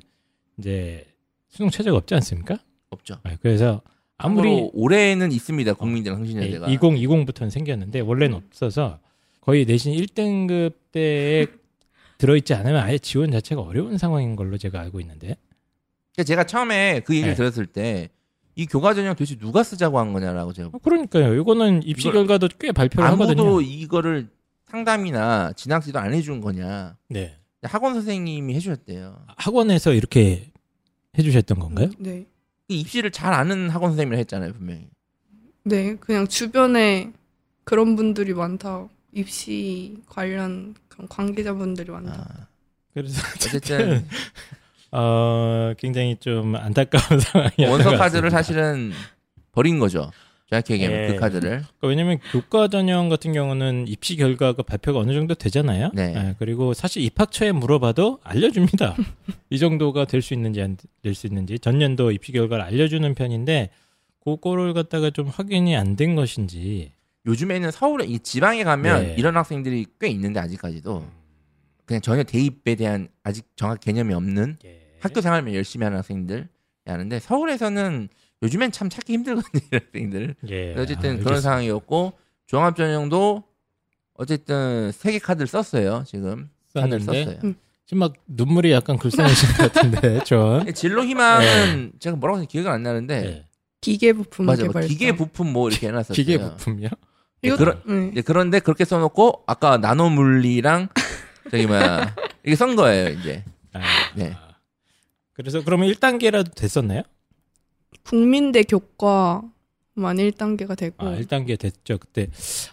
이제 0.58 1.06
수능 1.50 1.70
최저가 1.70 1.98
없지 1.98 2.16
않습니까? 2.16 2.58
없죠. 2.90 3.16
아, 3.24 3.36
그래서 3.42 3.82
아무리 4.18 4.50
아무리 4.50 4.70
올해는 4.74 5.32
있습니다. 5.32 5.74
국민대랑 5.74 6.20
성신여대가. 6.20 6.68
2020부터는 6.68 7.50
생겼는데 7.50 8.00
원래는 8.02 8.36
없어서 8.38 9.00
거의 9.42 9.66
내신 9.66 9.94
1등급 9.94 10.74
때에 10.92 11.48
들어있지 12.18 12.54
않으면 12.54 12.82
아예 12.82 12.98
지원 12.98 13.32
자체가 13.32 13.62
어려운 13.62 13.98
상황인 13.98 14.36
걸로 14.36 14.58
제가 14.58 14.80
알고 14.80 15.00
있는데 15.02 15.36
그러니까 16.14 16.24
제가 16.26 16.44
처음에 16.46 17.02
그 17.06 17.14
얘기를 17.16 17.34
네. 17.34 17.36
들었을 17.36 17.66
때 17.66 18.10
이 18.56 18.66
교과 18.68 18.94
전형 18.94 19.16
도대체 19.16 19.36
누가 19.38 19.64
쓰자고 19.64 19.98
한 20.00 20.14
거냐라고 20.14 20.54
제가 20.54 20.70
어, 20.72 20.78
그러니까요. 20.78 21.34
이거는 21.36 21.82
입시 21.84 22.12
결과도 22.12 22.50
꽤 22.60 22.72
발표를 22.72 23.08
아무도 23.10 23.24
하거든요. 23.32 23.62
이거를 23.62 24.30
상담이나 24.66 25.54
진학지도 25.54 26.00
안 26.00 26.14
해준 26.14 26.40
거냐. 26.40 26.96
네. 27.10 27.38
학원 27.64 27.94
선생님이 27.94 28.54
해주셨대요. 28.56 29.26
학원에서 29.38 29.94
이렇게 29.94 30.52
해주셨던 31.18 31.60
건가요? 31.60 31.90
네. 31.98 32.26
입시를 32.80 33.12
잘 33.12 33.34
아는 33.34 33.70
학원 33.70 33.92
선생님이라 33.92 34.18
했잖아요, 34.20 34.54
분명히. 34.54 34.88
네, 35.64 35.96
그냥 35.96 36.28
주변에 36.28 37.12
그런 37.64 37.96
분들이 37.96 38.34
많다. 38.34 38.88
입시 39.14 39.98
관련 40.08 40.76
그런 40.88 41.08
관계자분들이 41.08 41.92
많다. 41.92 42.14
아, 42.14 42.48
그래서 42.94 43.22
어쨌든 43.36 44.06
어, 44.92 45.74
굉장히 45.78 46.18
좀 46.20 46.56
안타까운 46.56 47.20
상황이었던 47.22 47.70
원서 47.70 47.92
것 47.92 47.98
카드를. 47.98 48.30
사실은 48.30 48.92
버린 49.52 49.80
거죠. 49.80 50.12
정확히 50.54 50.74
얘기하면 50.74 51.04
예. 51.04 51.08
그 51.08 51.16
카드를. 51.20 51.50
그러니까 51.50 51.88
왜냐면 51.88 52.20
교과 52.32 52.68
전형 52.68 53.10
같은 53.10 53.34
경우는 53.34 53.88
입시 53.88 54.16
결과가 54.16 54.64
발표가 54.64 55.00
어느 55.00 55.14
정도 55.14 55.34
되잖아요. 55.36 55.92
네. 55.94 56.14
예, 56.16 56.36
그리고 56.40 56.74
사실 56.74 57.02
입학처에 57.04 57.52
물어봐도 57.52 58.20
알려줍니다. 58.24 58.96
이 59.50 59.60
정도가 59.60 60.06
될 60.06 60.22
수 60.22 60.34
있는지 60.34 60.62
안 60.62 60.78
될 61.02 61.14
수 61.16 61.28
있는지 61.28 61.60
전년도 61.60 62.12
입시 62.12 62.32
결과를 62.32 62.64
알려주는 62.64 63.14
편인데 63.16 63.70
그거를 64.24 64.74
갖다가 64.74 65.10
좀 65.10 65.28
확인이 65.28 65.76
안 65.76 65.96
된 65.96 66.16
것인지 66.16 66.92
요즘에는 67.26 67.72
서울에 67.72 68.06
이 68.06 68.20
지방에 68.20 68.64
가면 68.64 69.02
네. 69.04 69.16
이런 69.18 69.36
학생들이 69.38 69.86
꽤 70.00 70.08
있는데 70.10 70.40
아직까지도 70.40 71.06
그냥 71.86 72.02
전혀 72.02 72.24
대입에 72.24 72.76
대한 72.76 73.08
아직 73.24 73.46
정확 73.56 73.80
개념이 73.82 74.14
없는 74.14 74.58
학교 75.02 75.20
생활만 75.22 75.54
열심히 75.54 75.84
하는 75.84 75.98
학생들 75.98 76.48
하는데 76.86 77.20
서울에서는 77.20 78.10
요즘엔 78.44 78.72
참 78.72 78.90
찾기 78.90 79.14
힘들거든요 79.14 79.62
이런 79.72 79.82
학생들. 79.86 80.36
예. 80.50 80.76
어쨌든 80.78 81.20
아, 81.20 81.24
그런. 81.24 81.42
상황이었고 81.42 82.14
종합 82.46 82.76
전형도 82.76 83.44
어쨌든 84.16 84.92
세 84.92 85.12
개 85.12 85.20
카드를 85.20 85.48
썼어요 85.48 86.04
지금 86.06 86.50
카드를 86.76 87.00
썼는데 87.00 87.26
썼어요. 87.26 87.40
음. 87.46 87.56
지금 87.86 88.00
막 88.00 88.14
눈물이 88.28 88.72
약간 88.72 88.98
글썽이신 88.98 89.50
것 89.58 89.74
같은데 89.74 90.24
전. 90.26 90.72
진로 90.74 91.04
희망은 91.04 91.94
제가 92.00 92.16
뭐라고 92.18 92.38
했는지 92.38 92.52
기억이 92.52 92.68
안 92.70 92.84
나는데 92.84 93.26
예. 93.26 93.46
기계 93.82 94.14
부품 94.14 94.46
맞아 94.46 94.66
뭐. 94.66 94.82
기계 94.82 95.14
부품 95.16 95.52
뭐 95.52 95.70
이렇게 95.70 95.88
해놨었어요. 95.88 96.16
기계 96.16 96.38
부품이요? 96.38 96.88
네, 96.90 97.48
이거 97.50 97.58
그런 97.58 97.82
네. 97.86 98.12
네, 98.16 98.22
그런데 98.22 98.60
그렇게 98.60 98.86
써놓고 98.86 99.44
아까 99.48 99.78
나노 99.78 100.10
물리랑 100.12 100.88
저기 101.52 101.68
뭐야 101.68 102.16
이게 102.46 102.56
쓴 102.56 102.76
거예요 102.78 103.10
이제. 103.10 103.44
아, 103.74 103.82
네. 104.16 104.34
그래서 105.34 105.62
그러면 105.64 105.90
1단계라도 105.90 106.54
됐었나요? 106.56 107.02
국민대 108.04 108.64
교과만 108.64 109.52
1단계가 109.96 110.78
되고 110.78 110.96
아, 110.98 111.16
1단계 111.18 111.58
됐죠. 111.60 111.98
그때 111.98 112.28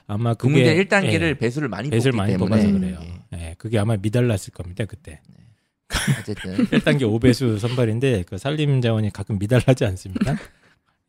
아마 0.07 0.35
그게 0.35 0.53
국민대 0.53 0.85
1단계를 0.85 1.23
예, 1.23 1.35
배수를 1.35 1.69
많이 1.69 1.91
배수를 1.91 2.13
뽑기 2.13 2.19
많이 2.19 2.33
때문에 2.33 2.49
뽑아서 2.49 2.69
음. 2.69 2.81
그래요. 2.81 3.01
예, 3.35 3.51
예, 3.51 3.55
그게 3.59 3.79
아마 3.79 3.97
미달났을 3.97 4.53
겁니다. 4.53 4.85
그때. 4.85 5.21
어쨌든 6.21 6.57
1단계 6.71 7.03
5배수 7.03 7.59
선발인데 7.59 8.25
그 8.27 8.39
산림 8.39 8.81
자원이 8.81 9.13
가끔 9.13 9.39
미달하지 9.39 9.85
않습니까? 9.85 10.37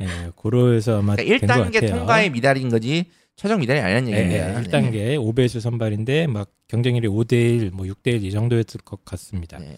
예, 0.02 0.08
고로에서 0.36 1.00
아마 1.00 1.16
그러니까 1.16 1.48
된것 1.48 1.68
1단계 1.68 1.74
같아요. 1.74 1.98
통과의 2.00 2.30
미달인 2.32 2.70
거지 2.70 3.06
최종 3.36 3.60
미달이 3.60 3.80
예, 3.80 3.96
얘기입니다. 3.96 4.60
예, 4.60 4.64
1단계 4.64 5.18
5배수 5.18 5.60
선발인데 5.62 6.28
막 6.28 6.52
경쟁률이 6.68 7.08
5대 7.08 7.34
1, 7.34 7.72
뭐 7.72 7.86
6대 7.86 8.08
1 8.14 8.24
이 8.24 8.32
정도였을 8.32 8.82
것 8.82 9.04
같습니다. 9.06 9.60
네. 9.60 9.78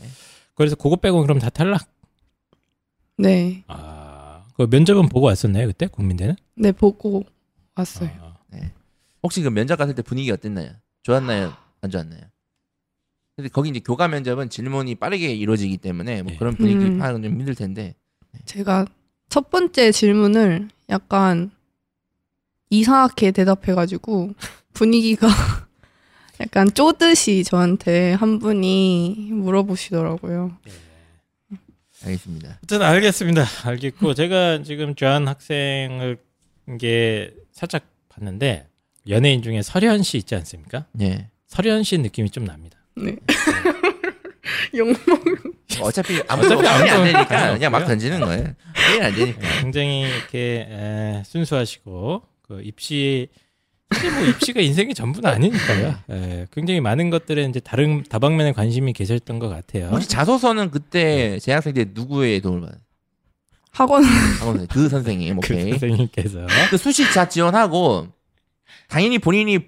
그래서 0.55 0.75
그거 0.75 0.95
빼고 0.95 1.21
그럼 1.21 1.39
다 1.39 1.49
탈락. 1.49 1.87
네. 3.17 3.63
아, 3.67 3.92
그 4.55 4.67
면접은 4.69 5.09
보고 5.09 5.27
왔었나요 5.27 5.67
그때 5.67 5.87
국민대는? 5.87 6.35
네, 6.55 6.71
보고 6.71 7.23
왔어요. 7.75 8.09
아, 8.19 8.33
혹시 9.23 9.41
그 9.41 9.49
면접 9.49 9.77
갔을 9.77 9.95
때 9.95 10.01
분위기 10.01 10.29
어땠나요? 10.31 10.71
좋았나요? 11.03 11.53
안 11.81 11.89
좋았나요? 11.89 12.21
근데 13.35 13.49
거기 13.49 13.69
이제 13.69 13.79
교감 13.79 14.11
면접은 14.11 14.49
질문이 14.49 14.95
빠르게 14.95 15.33
이루어지기 15.33 15.77
때문에 15.77 16.21
뭐 16.21 16.33
예. 16.33 16.37
그런 16.37 16.55
분위기 16.55 16.85
음. 16.85 16.99
파악은 16.99 17.23
좀 17.23 17.31
힘들 17.31 17.55
텐데 17.55 17.95
제가 18.45 18.85
첫 19.29 19.49
번째 19.49 19.91
질문을 19.91 20.69
약간 20.89 21.51
이상하게 22.69 23.31
대답해가지고 23.31 24.33
분위기가 24.73 25.27
약간 26.39 26.71
쪼듯이 26.71 27.43
저한테 27.43 28.13
한 28.13 28.39
분이 28.39 29.29
물어보시더라고요. 29.31 30.57
알겠습니다. 32.05 32.59
어쨌든 32.63 32.81
알겠습니다. 32.85 33.45
알겠고 33.65 34.13
제가 34.13 34.63
지금 34.63 34.95
존 34.95 35.27
학생을 35.27 36.17
이게 36.69 37.33
살짝 37.51 37.83
봤는데 38.09 38.67
연예인 39.09 39.41
중에 39.41 39.61
설현 39.61 40.03
씨 40.03 40.17
있지 40.17 40.35
않습니까? 40.35 40.85
예. 41.01 41.29
설현 41.47 41.83
씨 41.83 41.97
느낌이 41.97 42.29
좀 42.29 42.45
납니다. 42.45 42.77
네. 42.95 43.15
욕먹 44.75 44.97
어차피 45.81 46.21
아무도 46.27 46.57
어차피 46.57 46.89
안 46.89 47.03
되니까 47.03 47.53
그냥 47.53 47.71
막. 47.71 47.85
던지는 47.85 48.19
거예요. 48.19 48.53
이해 48.95 49.01
안 49.05 49.15
되니까. 49.15 49.41
예, 49.57 49.61
굉장히 49.61 50.01
이렇게 50.01 50.67
에, 50.69 51.23
순수하시고 51.25 52.23
그 52.43 52.61
입시 52.63 53.27
사실 53.93 54.11
뭐 54.11 54.23
입시가 54.25 54.61
인생의 54.61 54.93
전부는 54.93 55.29
아니니까요. 55.29 55.95
예, 56.11 56.47
굉장히 56.51 56.79
많은 56.81 57.09
것들에 57.09 57.43
이제 57.45 57.59
다른 57.59 58.03
다방면에 58.03 58.51
관심이 58.53 58.93
계셨던 58.93 59.39
것 59.39 59.49
같아요. 59.49 59.87
혹시 59.91 60.07
자소서는 60.09 60.71
그때 60.71 61.39
재학생 61.39 61.73
때 61.73 61.85
누구의 61.93 62.41
도움을 62.41 62.61
받아요? 62.61 62.79
학원 63.71 64.03
학원 64.03 64.67
그 64.67 64.87
선생님, 64.89 65.39
그 65.41 65.53
오케이. 65.53 65.71
선생님께서 65.71 66.47
그 66.69 66.77
수시 66.77 67.11
자 67.11 67.27
지원하고 67.27 68.07
당연히 68.87 69.17
본인이 69.19 69.59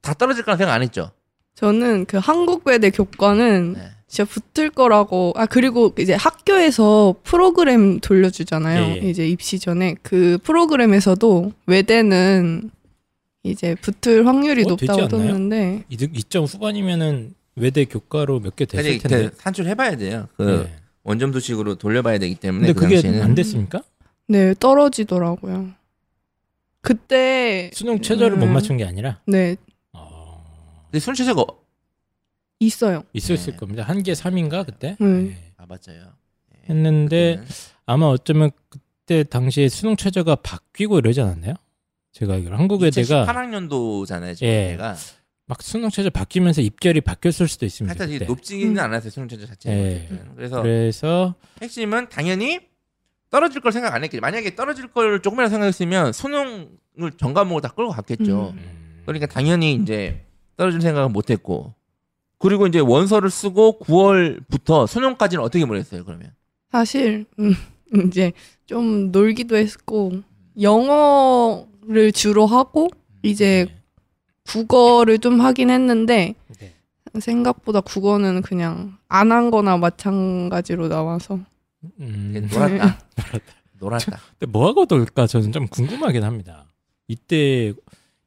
다 0.00 0.14
떨어질 0.14 0.44
거라 0.44 0.56
생각 0.56 0.72
안 0.72 0.82
했죠. 0.82 1.10
저는 1.54 2.06
그 2.06 2.16
한국외대 2.16 2.90
교과는 2.90 3.74
네. 3.74 3.90
진짜 4.08 4.24
붙을 4.24 4.70
거라고 4.70 5.32
아 5.36 5.46
그리고 5.46 5.94
이제 5.98 6.14
학교에서 6.14 7.14
프로그램 7.22 8.00
돌려주잖아요. 8.00 8.82
예, 8.82 9.00
예. 9.02 9.08
이제 9.08 9.26
입시 9.26 9.58
전에 9.58 9.96
그 10.02 10.38
프로그램에서도 10.42 11.52
외대는 11.66 12.70
이제 13.44 13.74
붙을 13.76 14.26
확률이 14.26 14.62
어, 14.64 14.68
높다고 14.68 14.92
않나요? 14.92 15.08
떴는데 15.08 15.84
2점 15.90 16.46
후반이면은 16.52 17.34
외대 17.56 17.84
교과로 17.84 18.40
몇 18.40 18.54
개 18.56 18.64
됐을 18.64 18.98
텐데. 18.98 19.28
그 19.30 19.36
산출해봐야 19.38 19.96
돼요. 19.96 20.28
그 20.36 20.66
예. 20.68 20.76
원점수식으로 21.04 21.74
돌려봐야 21.74 22.18
되기 22.18 22.34
때문에 22.36 22.68
근데 22.68 22.72
그 22.72 22.80
그게 22.84 22.94
당시에는 22.96 23.22
안 23.22 23.34
됐습니까? 23.34 23.82
네 24.28 24.54
떨어지더라고요. 24.58 25.70
그때 26.80 27.70
수능 27.74 28.00
최저를 28.00 28.36
못 28.36 28.46
음. 28.46 28.52
맞춘 28.54 28.76
게 28.76 28.84
아니라 28.84 29.20
네 29.26 29.56
어, 29.92 30.42
근데 30.86 31.00
순체제가 31.00 31.44
있어요. 32.60 33.02
있었을 33.12 33.52
네. 33.52 33.56
겁니다. 33.58 33.82
한 33.82 34.02
개 34.02 34.12
3인가 34.12 34.64
그때 34.64 34.96
음. 35.00 35.34
예. 35.36 35.52
아 35.56 35.66
맞아요. 35.66 36.12
했는데 36.68 37.36
그때는. 37.36 37.46
아마 37.86 38.06
어쩌면 38.06 38.50
그때 38.68 39.24
당시에 39.24 39.68
수능 39.68 39.96
최저가 39.96 40.36
바뀌고 40.36 40.98
이러지 41.00 41.20
않았나요? 41.20 41.54
제가 42.12 42.34
알기로 42.34 42.56
한국외대가 42.56 43.26
2018학년도잖아요. 43.26 44.34
지금 44.36 44.48
예. 44.48 44.70
내가 44.72 44.94
막 45.46 45.62
수능 45.62 45.88
최저 45.90 46.10
바뀌면서 46.10 46.60
입결이 46.60 47.00
바뀌었을 47.00 47.48
수도 47.48 47.66
있습니다. 47.66 47.92
살짝 47.94 48.12
그때. 48.12 48.24
높지는 48.26 48.76
음. 48.76 48.78
않았어요. 48.78 49.10
수능 49.10 49.28
체제 49.28 49.46
자체가. 49.46 49.74
예. 49.74 49.96
어쨌든. 50.06 50.34
그래서 50.36 50.62
그래서 50.62 51.34
핵심은 51.62 52.08
당연히 52.10 52.60
떨어질 53.30 53.60
걸 53.60 53.72
생각 53.72 53.94
안 53.94 54.04
했겠죠. 54.04 54.20
만약에 54.20 54.54
떨어질 54.54 54.88
걸 54.88 55.20
조금이라도 55.22 55.50
생각했으면 55.50 56.12
수능을 56.12 56.68
전 57.16 57.32
과목을 57.34 57.62
다 57.62 57.70
끌고 57.70 57.90
갔겠죠. 57.92 58.50
음. 58.50 58.58
음, 58.58 59.02
그러니까 59.06 59.26
당연히 59.26 59.74
이제 59.74 60.24
떨어질 60.56 60.80
생각은 60.82 61.12
못 61.12 61.30
했고. 61.30 61.74
그리고 62.38 62.66
이제 62.66 62.80
원서를 62.80 63.30
쓰고 63.30 63.78
9월부터 63.80 64.86
수능까지는 64.86 65.42
어떻게 65.44 65.64
보냈어요, 65.64 66.04
그러면? 66.04 66.32
사실 66.70 67.24
음, 67.38 67.54
이제 68.06 68.32
좀 68.66 69.12
놀기도 69.12 69.56
했고 69.56 70.12
영어 70.60 71.66
를 71.86 72.12
주로 72.12 72.46
하고 72.46 72.88
이제 73.22 73.66
네. 73.68 73.82
국어를 74.46 75.18
좀 75.18 75.40
하긴 75.40 75.70
했는데 75.70 76.34
네. 76.60 76.72
생각보다 77.20 77.80
국어는 77.80 78.42
그냥 78.42 78.96
안 79.08 79.32
한 79.32 79.50
거나 79.50 79.76
마찬가지로 79.76 80.88
나와서 80.88 81.40
음, 82.00 82.48
놀았다. 82.52 82.98
놀았다. 83.80 84.18
근데 84.38 84.50
뭐 84.50 84.68
하고 84.68 84.86
놀까 84.88 85.26
저는 85.26 85.50
좀 85.52 85.66
궁금하긴 85.66 86.22
합니다. 86.22 86.66
이때 87.08 87.72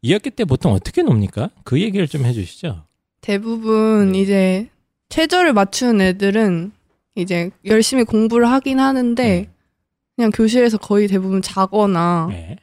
2학기 0.03 0.35
때 0.35 0.43
보통 0.45 0.73
어떻게 0.73 1.01
놉니까? 1.01 1.49
그 1.63 1.79
얘기를 1.81 2.07
좀 2.07 2.25
해주시죠. 2.25 2.83
대부분 3.21 4.11
네. 4.11 4.21
이제 4.21 4.69
최저를 5.09 5.53
맞추는 5.53 6.01
애들은 6.01 6.71
이제 7.15 7.49
열심히 7.63 8.03
공부를 8.03 8.49
하긴 8.51 8.79
하는데 8.81 9.23
네. 9.23 9.49
그냥 10.17 10.31
교실에서 10.31 10.77
거의 10.77 11.07
대부분 11.07 11.41
자거나 11.41 12.27
네. 12.29 12.57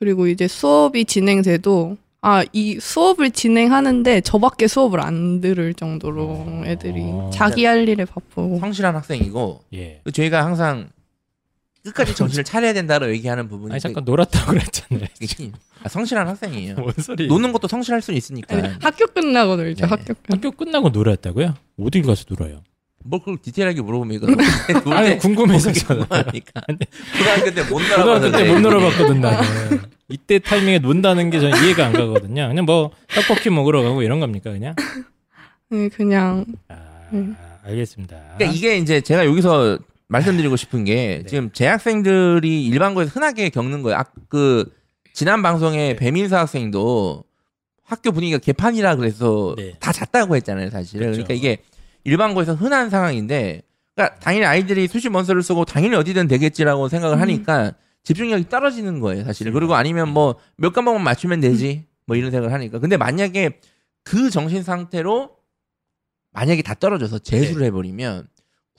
그리고 0.00 0.26
이제 0.26 0.48
수업이 0.48 1.04
진행돼도 1.04 1.96
아 2.22 2.44
이 2.52 2.78
수업을 2.78 3.30
진행하는데 3.30 4.20
저밖에 4.20 4.68
수업을 4.68 5.00
안 5.00 5.40
들을 5.40 5.72
정도로 5.72 6.24
어. 6.24 6.62
애들이 6.66 7.02
자기 7.32 7.64
할 7.64 7.88
일에 7.88 8.04
바쁘고 8.04 8.58
성실한 8.58 8.94
학생이고 8.94 9.64
예. 9.72 10.00
그 10.04 10.12
저희가 10.12 10.44
항상 10.44 10.90
끝까지 11.82 12.14
정신을 12.14 12.44
차려야 12.44 12.74
된다고 12.74 13.08
얘기하는 13.10 13.48
부분이 13.48 13.72
아니 13.72 13.80
잠깐 13.80 14.04
놀았다고 14.04 14.52
그랬잖아요. 14.52 15.06
아, 15.82 15.88
성실한 15.88 16.28
학생이에요. 16.28 16.74
뭔 16.74 16.92
소리? 16.98 17.26
노는 17.26 17.52
것도 17.52 17.68
성실할 17.68 18.02
수 18.02 18.12
있으니까. 18.12 18.54
아니, 18.54 18.68
학교 18.82 19.06
끝나고 19.06 19.56
놀죠 19.56 19.86
네. 19.86 19.88
학교 19.88 20.12
끝 20.12 20.18
학교 20.28 20.50
끝나고 20.50 20.90
놀았다고요? 20.90 21.54
어딜 21.80 22.02
가서 22.02 22.26
놀아요? 22.28 22.62
뭘 23.04 23.20
그걸 23.20 23.38
디테일하게 23.40 23.80
물어보면 23.82 24.14
이거 24.16 24.26
놀 24.84 24.94
아니 24.94 25.10
때 25.10 25.18
궁금해서 25.18 25.68
그게 25.72 25.80
저는. 25.80 26.04
뭐하니까. 26.08 26.60
고등학교 27.18 27.54
때못 27.54 27.82
놀아봤는데 27.82 28.44
때못 28.44 28.60
놀아봤거든 28.60 29.20
나는. 29.20 29.80
이때 30.08 30.38
타이밍에 30.38 30.78
논다는 30.80 31.30
게 31.30 31.40
저는 31.40 31.64
이해가 31.64 31.86
안 31.86 31.92
가거든요. 31.92 32.48
그냥 32.48 32.64
뭐 32.64 32.90
떡볶이 33.14 33.48
먹으러 33.50 33.82
가고 33.82 34.02
이런 34.02 34.20
겁니까 34.20 34.50
그냥? 34.50 34.74
네, 35.70 35.88
그냥 35.88 36.44
아, 36.68 36.76
음. 37.12 37.36
알겠습니다. 37.64 38.16
그러니까 38.36 38.56
이게 38.56 38.76
이제 38.76 39.00
제가 39.00 39.24
여기서 39.24 39.78
말씀드리고 40.08 40.56
싶은 40.56 40.84
게 40.84 41.20
네. 41.22 41.26
지금 41.26 41.50
재학생들이 41.52 42.66
일반고에서 42.66 43.10
흔하게 43.12 43.48
겪는 43.50 43.82
거예요. 43.82 43.98
아, 43.98 44.04
그 44.28 44.70
지난 45.12 45.42
방송에 45.42 45.90
네. 45.90 45.96
배민서 45.96 46.36
학생도 46.38 47.22
학교 47.84 48.10
분위기가 48.12 48.38
개판이라 48.38 48.96
그래서 48.96 49.54
네. 49.56 49.74
다 49.78 49.92
잤다고 49.92 50.34
했잖아요, 50.36 50.70
사실은. 50.70 51.12
그렇죠. 51.12 51.24
그러니까 51.24 51.34
이게 51.34 51.62
일반고에서 52.04 52.54
흔한 52.54 52.90
상황인데, 52.90 53.62
그러니까 53.94 54.18
당연히 54.20 54.46
아이들이 54.46 54.86
수시 54.88 55.08
원서를 55.08 55.42
쓰고 55.42 55.64
당연히 55.64 55.96
어디든 55.96 56.28
되겠지라고 56.28 56.88
생각을 56.88 57.16
음. 57.18 57.20
하니까 57.20 57.72
집중력이 58.02 58.48
떨어지는 58.48 59.00
거예요, 59.00 59.24
사실은. 59.24 59.52
그리고 59.52 59.74
아니면 59.74 60.08
뭐 60.10 60.36
몇 60.56 60.72
과목만 60.72 61.02
맞추면 61.02 61.40
되지, 61.40 61.84
뭐 62.06 62.16
이런 62.16 62.30
생각을 62.30 62.52
하니까. 62.54 62.78
근데 62.78 62.96
만약에 62.96 63.60
그 64.02 64.30
정신 64.30 64.62
상태로 64.62 65.36
만약에 66.32 66.62
다 66.62 66.74
떨어져서 66.74 67.18
재수를 67.18 67.66
해버리면 67.66 68.26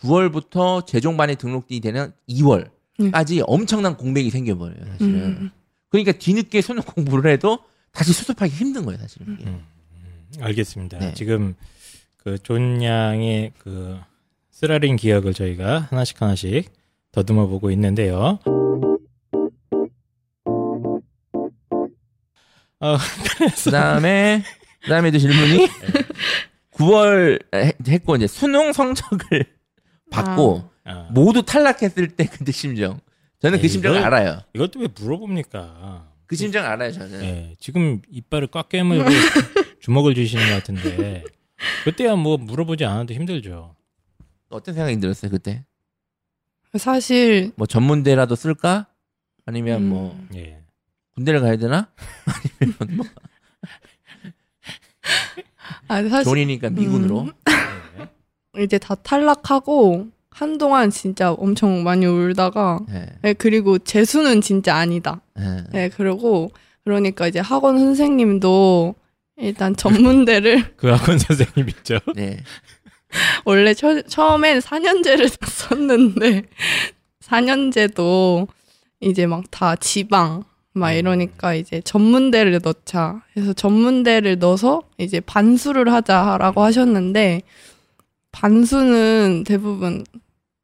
9월부터 0.01 0.85
재종반에 0.87 1.35
등록이 1.35 1.79
되는 1.79 2.11
2월까지 2.29 3.43
엄청난 3.45 3.95
공백이 3.97 4.29
생겨버려요, 4.31 4.85
사실은. 4.85 5.13
음, 5.15 5.51
그러니까 5.89 6.13
뒤늦게 6.13 6.61
수능 6.61 6.81
공부를 6.83 7.31
해도 7.31 7.59
다시 7.91 8.13
수습하기 8.13 8.53
힘든 8.53 8.85
거예요, 8.85 8.99
사실은. 8.99 9.33
이게. 9.39 9.43
음, 9.49 9.65
음, 9.91 10.43
알겠습니다. 10.43 10.97
네. 10.99 11.13
지금 11.13 11.53
그존 12.23 12.83
양의 12.83 13.51
그 13.57 13.99
쓰라린 14.51 14.95
기억을 14.95 15.33
저희가 15.33 15.87
하나씩 15.89 16.21
하나씩 16.21 16.69
더듬어 17.11 17.47
보고 17.47 17.71
있는데요. 17.71 18.39
어, 22.79 22.97
그 23.63 23.71
다음에, 23.71 24.43
그 24.81 24.89
다음에도 24.89 25.17
질문이 25.19 25.67
9월 26.73 27.39
해- 27.55 27.73
했고, 27.87 28.15
이제 28.15 28.27
수능 28.27 28.73
성적을 28.73 29.45
받고 30.09 30.69
아, 30.85 31.07
모두 31.11 31.43
탈락했을 31.43 32.07
때 32.09 32.25
그때 32.25 32.51
심정. 32.51 32.99
저는 33.39 33.59
그 33.59 33.65
에이, 33.65 33.69
심정을 33.69 33.99
이걸- 33.99 34.13
알아요. 34.13 34.41
이것도 34.55 34.79
왜 34.79 34.87
물어봅니까? 34.99 36.07
그 36.25 36.35
심정 36.35 36.65
알아요, 36.65 36.91
저는. 36.91 37.19
네, 37.19 37.55
지금 37.59 38.01
이빨을 38.09 38.47
꽉 38.47 38.69
깨물고 38.69 39.05
주먹을 39.81 40.15
쥐시는 40.15 40.47
것 40.47 40.53
같은데 40.55 41.23
그때야 41.83 42.15
뭐 42.15 42.37
물어보지 42.37 42.85
않아도 42.85 43.13
힘들죠. 43.13 43.75
어떤 44.49 44.75
생각이 44.75 44.99
들었어요, 44.99 45.31
그때? 45.31 45.63
사실 46.77 47.51
뭐 47.55 47.67
전문대라도 47.67 48.35
쓸까? 48.35 48.87
아니면 49.45 49.87
뭐 49.89 50.11
음, 50.13 50.29
예. 50.35 50.61
군대를 51.15 51.41
가야 51.41 51.57
되나? 51.57 51.89
아 55.87 56.03
사실 56.03 56.23
존이니까 56.23 56.69
미군으로. 56.69 57.21
음. 57.21 57.31
네. 58.53 58.63
이제 58.63 58.77
다 58.77 58.95
탈락하고 58.95 60.07
한동안 60.29 60.89
진짜 60.89 61.31
엄청 61.33 61.83
많이 61.83 62.05
울다가 62.05 62.79
네. 62.87 63.07
네, 63.21 63.33
그리고 63.33 63.77
재수는 63.77 64.41
진짜 64.41 64.75
아니다. 64.75 65.21
네. 65.35 65.63
네, 65.71 65.89
그리고 65.89 66.51
그러니까 66.83 67.27
이제 67.27 67.39
학원 67.39 67.77
선생님도 67.79 68.95
일단 69.37 69.75
전문대를 69.75 70.75
그 70.77 70.87
학원 70.87 71.17
선생님 71.17 71.69
있죠. 71.69 71.99
네. 72.15 72.37
원래 73.45 73.73
처, 73.73 74.01
처음엔 74.01 74.59
4년제를 74.59 75.29
썼는데 75.45 76.43
4년제도 77.23 78.47
이제 78.99 79.25
막 79.25 79.43
다 79.51 79.75
지방 79.75 80.43
막 80.73 80.91
음. 80.91 80.97
이러니까 80.97 81.53
이제 81.53 81.81
전문대를 81.81 82.59
넣자 82.63 83.21
해서 83.35 83.53
전문대를 83.53 84.39
넣어서 84.39 84.83
이제 84.97 85.19
반수를 85.19 85.91
하자라고 85.91 86.61
하셨는데 86.61 87.41
반수는 88.31 89.43
대부분 89.45 90.05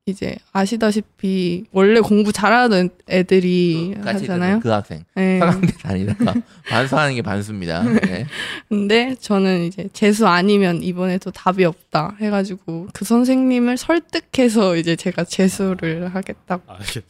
이제 0.07 0.35
아시다시피 0.53 1.65
원래 1.73 1.99
공부 1.99 2.31
잘하는 2.31 2.89
애들이 3.09 3.93
같이 4.01 4.21
하잖아요. 4.25 4.59
그 4.61 4.69
학생. 4.69 5.03
네. 5.15 5.39
서강대 5.39 5.73
다니다가 5.83 6.33
반수하는 6.69 7.15
게 7.15 7.21
반수입니다. 7.21 7.83
네. 7.83 8.25
근데 8.69 9.15
저는 9.19 9.65
이제 9.65 9.89
재수 9.91 10.25
아니면 10.25 10.81
이번에도 10.81 11.29
답이 11.31 11.65
없다 11.65 12.15
해가지고 12.21 12.87
그 12.93 13.03
선생님을 13.03 13.75
설득해서 13.77 14.77
이제 14.77 14.95
제가 14.95 15.25
재수를 15.25 16.07
하겠다고. 16.15 16.63
아, 16.67 16.81
시- 16.83 17.01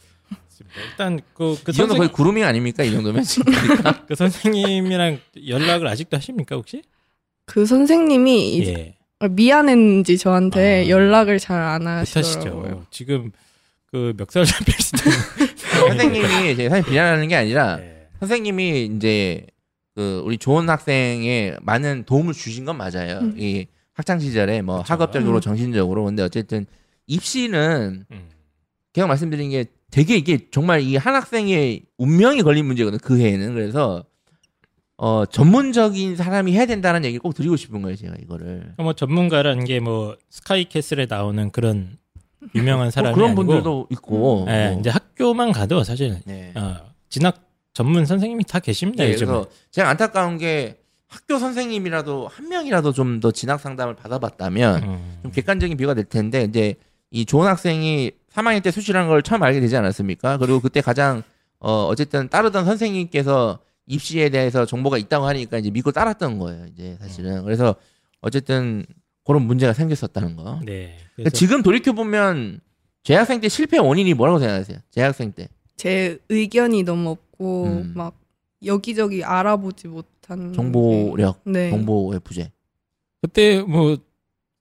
일단 0.90 1.20
그, 1.34 1.56
그, 1.62 1.70
이 1.70 1.74
정도 1.74 1.94
선생, 1.94 1.96
거의 1.98 2.12
구루밍 2.12 2.44
아닙니까? 2.44 2.82
이 2.82 2.90
정도면 2.90 3.22
지금 3.22 3.44
그러니까. 3.54 4.04
그 4.06 4.14
선생님이랑 4.16 5.18
연락을 5.46 5.86
아직도 5.86 6.16
하십니까 6.16 6.56
혹시? 6.56 6.82
그 7.46 7.64
선생님이 7.64 8.66
예. 8.66 8.94
미안했는지 9.26 10.16
저한테 10.18 10.84
아. 10.84 10.88
연락을 10.88 11.38
잘 11.38 11.60
안. 11.60 11.86
하시더라고요. 11.86 12.86
지금 12.90 13.32
그 13.86 14.12
멱살 14.16 14.44
잡힐 14.44 14.74
수도 14.74 14.98
선생님이 15.88 16.52
이제 16.52 16.68
사실 16.68 16.84
비난하는 16.84 17.26
게 17.28 17.34
아니라 17.36 17.78
예. 17.80 18.06
선생님이 18.20 18.92
이제 18.96 19.46
그 19.94 20.22
우리 20.24 20.38
좋은 20.38 20.68
학생에 20.68 21.56
많은 21.62 22.04
도움을 22.04 22.32
주신 22.34 22.64
건 22.64 22.76
맞아요. 22.76 23.18
음. 23.22 23.34
이 23.36 23.66
학창 23.94 24.20
시절에 24.20 24.62
뭐 24.62 24.82
그쵸. 24.82 24.92
학업적으로 24.92 25.36
음. 25.36 25.40
정신적으로 25.40 26.04
근데 26.04 26.22
어쨌든 26.22 26.66
입시는 27.06 28.04
음. 28.10 28.28
제가 28.92 29.06
말씀드린 29.08 29.50
게 29.50 29.64
되게 29.90 30.16
이게 30.16 30.38
정말 30.50 30.82
이 30.82 30.96
한 30.96 31.14
학생의 31.14 31.82
운명이 31.96 32.42
걸린 32.42 32.66
문제거든요. 32.66 32.98
그 33.02 33.18
해에는 33.18 33.54
그래서 33.54 34.04
어 35.00 35.24
전문적인 35.26 36.16
사람이 36.16 36.52
해야 36.52 36.66
된다는 36.66 37.04
얘기를 37.04 37.20
꼭 37.22 37.32
드리고 37.32 37.56
싶은 37.56 37.82
거예요. 37.82 37.96
제가 37.96 38.14
이거를 38.20 38.74
뭐 38.78 38.92
전문가라는 38.92 39.64
게 39.64 39.78
뭐 39.78 40.16
스카이캐슬에 40.28 41.06
나오는 41.08 41.50
그런 41.52 41.96
유명한 42.54 42.86
뭐 42.86 42.90
사람이 42.90 43.14
그런 43.14 43.30
아니고 43.30 43.42
분들도 43.44 43.86
있고 43.90 44.46
예, 44.48 44.70
뭐. 44.70 44.80
이제 44.80 44.90
학교만 44.90 45.52
가도 45.52 45.84
사실 45.84 46.18
네. 46.26 46.52
어, 46.56 46.76
진학 47.08 47.36
전문 47.74 48.06
선생님이 48.06 48.42
다 48.44 48.58
계십니다 48.58 49.04
네, 49.04 49.12
요즘. 49.12 49.26
그래서 49.28 49.46
제가 49.70 49.88
안타까운 49.88 50.36
게 50.36 50.78
학교 51.06 51.38
선생님이라도 51.38 52.26
한 52.28 52.48
명이라도 52.48 52.92
좀 52.92 53.20
더 53.20 53.30
진학 53.30 53.60
상담을 53.60 53.94
받아봤다면 53.94 54.82
음. 54.82 55.18
좀 55.22 55.30
객관적인 55.32 55.76
비유가 55.76 55.94
될 55.94 56.04
텐데 56.04 56.42
이제 56.42 56.74
이 57.12 57.24
좋은 57.24 57.46
학생이 57.46 58.10
3학년 58.32 58.62
때 58.64 58.70
수시라는 58.72 59.08
걸 59.08 59.22
처음 59.22 59.42
알게 59.44 59.60
되지 59.60 59.76
않았습니까? 59.76 60.38
그리고 60.38 60.58
그때 60.60 60.80
가장 60.80 61.22
어 61.60 61.86
어쨌든 61.86 62.28
따르던 62.28 62.64
선생님께서 62.64 63.60
입시에 63.88 64.28
대해서 64.28 64.64
정보가 64.66 64.98
있다고 64.98 65.26
하니까 65.26 65.58
이제 65.58 65.70
믿고 65.70 65.90
따랐던 65.92 66.38
거예요. 66.38 66.66
이제 66.72 66.96
사실은 67.00 67.42
그래서 67.44 67.74
어쨌든 68.20 68.84
그런 69.24 69.42
문제가 69.42 69.72
생겼었다는 69.72 70.36
거. 70.36 70.60
네. 70.64 70.96
그러니까 71.16 71.30
지금 71.30 71.62
돌이켜 71.62 71.92
보면 71.92 72.60
재학생 73.02 73.40
때 73.40 73.48
실패 73.48 73.78
원인이 73.78 74.12
뭐라고 74.14 74.38
생각하세요? 74.38 74.78
재학생 74.90 75.32
때 75.32 75.48
제 75.76 76.18
의견이 76.28 76.82
너무 76.82 77.10
없고 77.10 77.64
음. 77.66 77.92
막 77.94 78.18
여기저기 78.64 79.22
알아보지 79.22 79.86
못한 79.86 80.52
정보력, 80.52 81.44
게- 81.44 81.50
네. 81.52 81.70
정보의 81.70 82.18
부재. 82.20 82.50
그때 83.22 83.62
뭐 83.62 83.96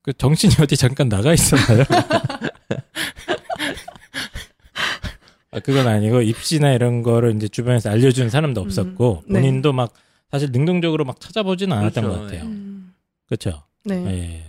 그 0.03 0.13
정신이 0.13 0.53
어디 0.61 0.77
잠깐 0.77 1.09
나가 1.09 1.33
있었나요? 1.33 1.83
아, 5.57 5.59
그건 5.59 5.87
아니고 5.87 6.21
입시나 6.21 6.71
이런 6.73 7.01
거를 7.03 7.35
이제 7.35 7.47
주변에서 7.47 7.89
알려주는 7.89 8.29
사람도 8.29 8.61
없었고 8.61 9.23
음, 9.27 9.33
네. 9.33 9.39
본인도 9.39 9.73
막 9.73 9.93
사실 10.31 10.51
능동적으로 10.51 11.05
막 11.05 11.19
찾아보지는 11.19 11.75
않았던 11.77 12.03
그렇죠. 12.03 12.19
것 12.19 12.25
같아요. 12.25 12.43
음, 12.45 12.93
그렇죠. 13.27 13.63
네. 13.85 13.95
예. 14.07 14.43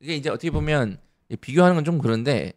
이게 0.00 0.16
이제 0.16 0.30
어떻게 0.30 0.50
보면 0.50 0.98
비교하는 1.40 1.74
건 1.76 1.84
좀 1.84 1.98
그런데 1.98 2.52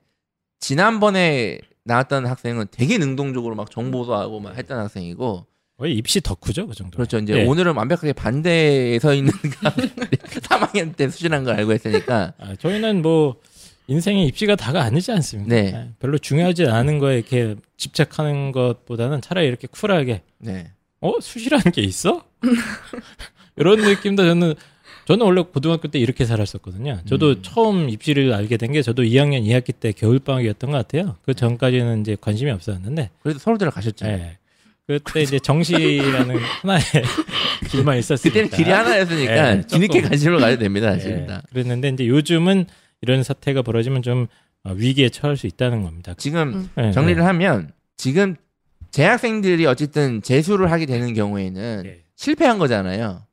지난번에 0.59 1.59
나왔던 1.84 2.26
학생은 2.28 2.67
되게 2.72 2.97
능동적으로 2.97 3.55
막 3.55 3.72
정보도 3.72 4.15
하고 4.15 4.39
막 4.39 4.55
했던 4.55 4.78
학생이고 4.80 5.45
거의 5.78 5.95
입시 5.95 6.22
덕후죠, 6.22 6.67
그 6.67 6.76
정도. 6.76 6.97
그렇죠. 6.97 7.17
이제 7.17 7.34
예. 7.34 7.45
오늘은 7.45 7.76
완벽하게 7.76 8.13
반대에 8.13 8.99
서 8.99 9.15
있는 9.15 9.32
3학년 9.41 10.95
때 10.95 11.09
수준한 11.09 11.43
걸 11.43 11.55
알고 11.55 11.74
있으니까 11.74 12.34
아, 12.38 12.55
저희는 12.55 13.01
뭐 13.01 13.38
인생의 13.91 14.25
입시가 14.27 14.55
다가 14.55 14.83
아니지 14.83 15.11
않습니까? 15.11 15.53
네. 15.53 15.73
예, 15.75 15.89
별로 15.99 16.17
중요하지 16.17 16.65
않은 16.67 16.99
거에 16.99 17.17
이렇게 17.17 17.55
집착하는 17.77 18.51
것보다는 18.51 19.21
차라리 19.21 19.47
이렇게 19.47 19.67
쿨하게 19.67 20.21
네. 20.39 20.71
어 21.01 21.19
수시라는 21.19 21.71
게 21.71 21.81
있어? 21.81 22.23
이런 23.57 23.79
느낌도 23.81 24.23
저는 24.23 24.53
저는 25.05 25.25
원래 25.25 25.41
고등학교 25.41 25.87
때 25.89 25.99
이렇게 25.99 26.25
살았었거든요. 26.25 27.01
저도 27.05 27.29
음. 27.31 27.39
처음 27.41 27.89
입시를 27.89 28.33
알게 28.33 28.55
된 28.57 28.71
게 28.71 28.81
저도 28.81 29.03
2학년 29.03 29.43
2학기 29.45 29.73
때 29.77 29.91
겨울 29.91 30.19
방학이었던 30.19 30.71
것 30.71 30.77
같아요. 30.77 31.17
그 31.25 31.33
전까지는 31.33 32.01
이제 32.01 32.15
관심이 32.21 32.49
없었는데, 32.51 33.09
그래도 33.21 33.39
서울대를 33.39 33.71
가셨죠. 33.71 34.05
예. 34.05 34.37
그때 34.87 35.21
이제 35.21 35.39
정시라는 35.39 36.37
하나의 36.61 36.81
길만 37.69 37.97
있었으니까. 37.97 38.41
그때는 38.41 38.49
길이 38.57 38.71
하나였으니까 38.71 39.51
예, 39.57 39.61
뒤늦게. 39.61 40.01
관심을 40.01 40.37
가져야 40.39 40.57
됩니다. 40.57 40.95
다. 41.27 41.41
그랬는데 41.51 41.89
이제 41.89 42.07
요즘은 42.07 42.67
이런 43.01 43.23
사태가 43.23 43.61
벌어지면 43.63 44.01
좀 44.01 44.27
어, 44.63 44.71
위기에 44.73 45.09
처할 45.09 45.37
수 45.37 45.47
있다는 45.47 45.83
겁니다. 45.83 46.13
지금 46.17 46.69
예, 46.77 46.91
정리를 46.91 47.21
예. 47.21 47.25
하면 47.25 47.71
지금 47.97 48.35
재학생들이 48.91 49.65
어쨌든 49.65 50.21
재수를 50.21 50.71
하게 50.71 50.85
되는 50.85 51.13
경우에는 51.13 51.83
예. 51.85 52.03
실패한 52.15 52.59
거잖아요. 52.59 53.25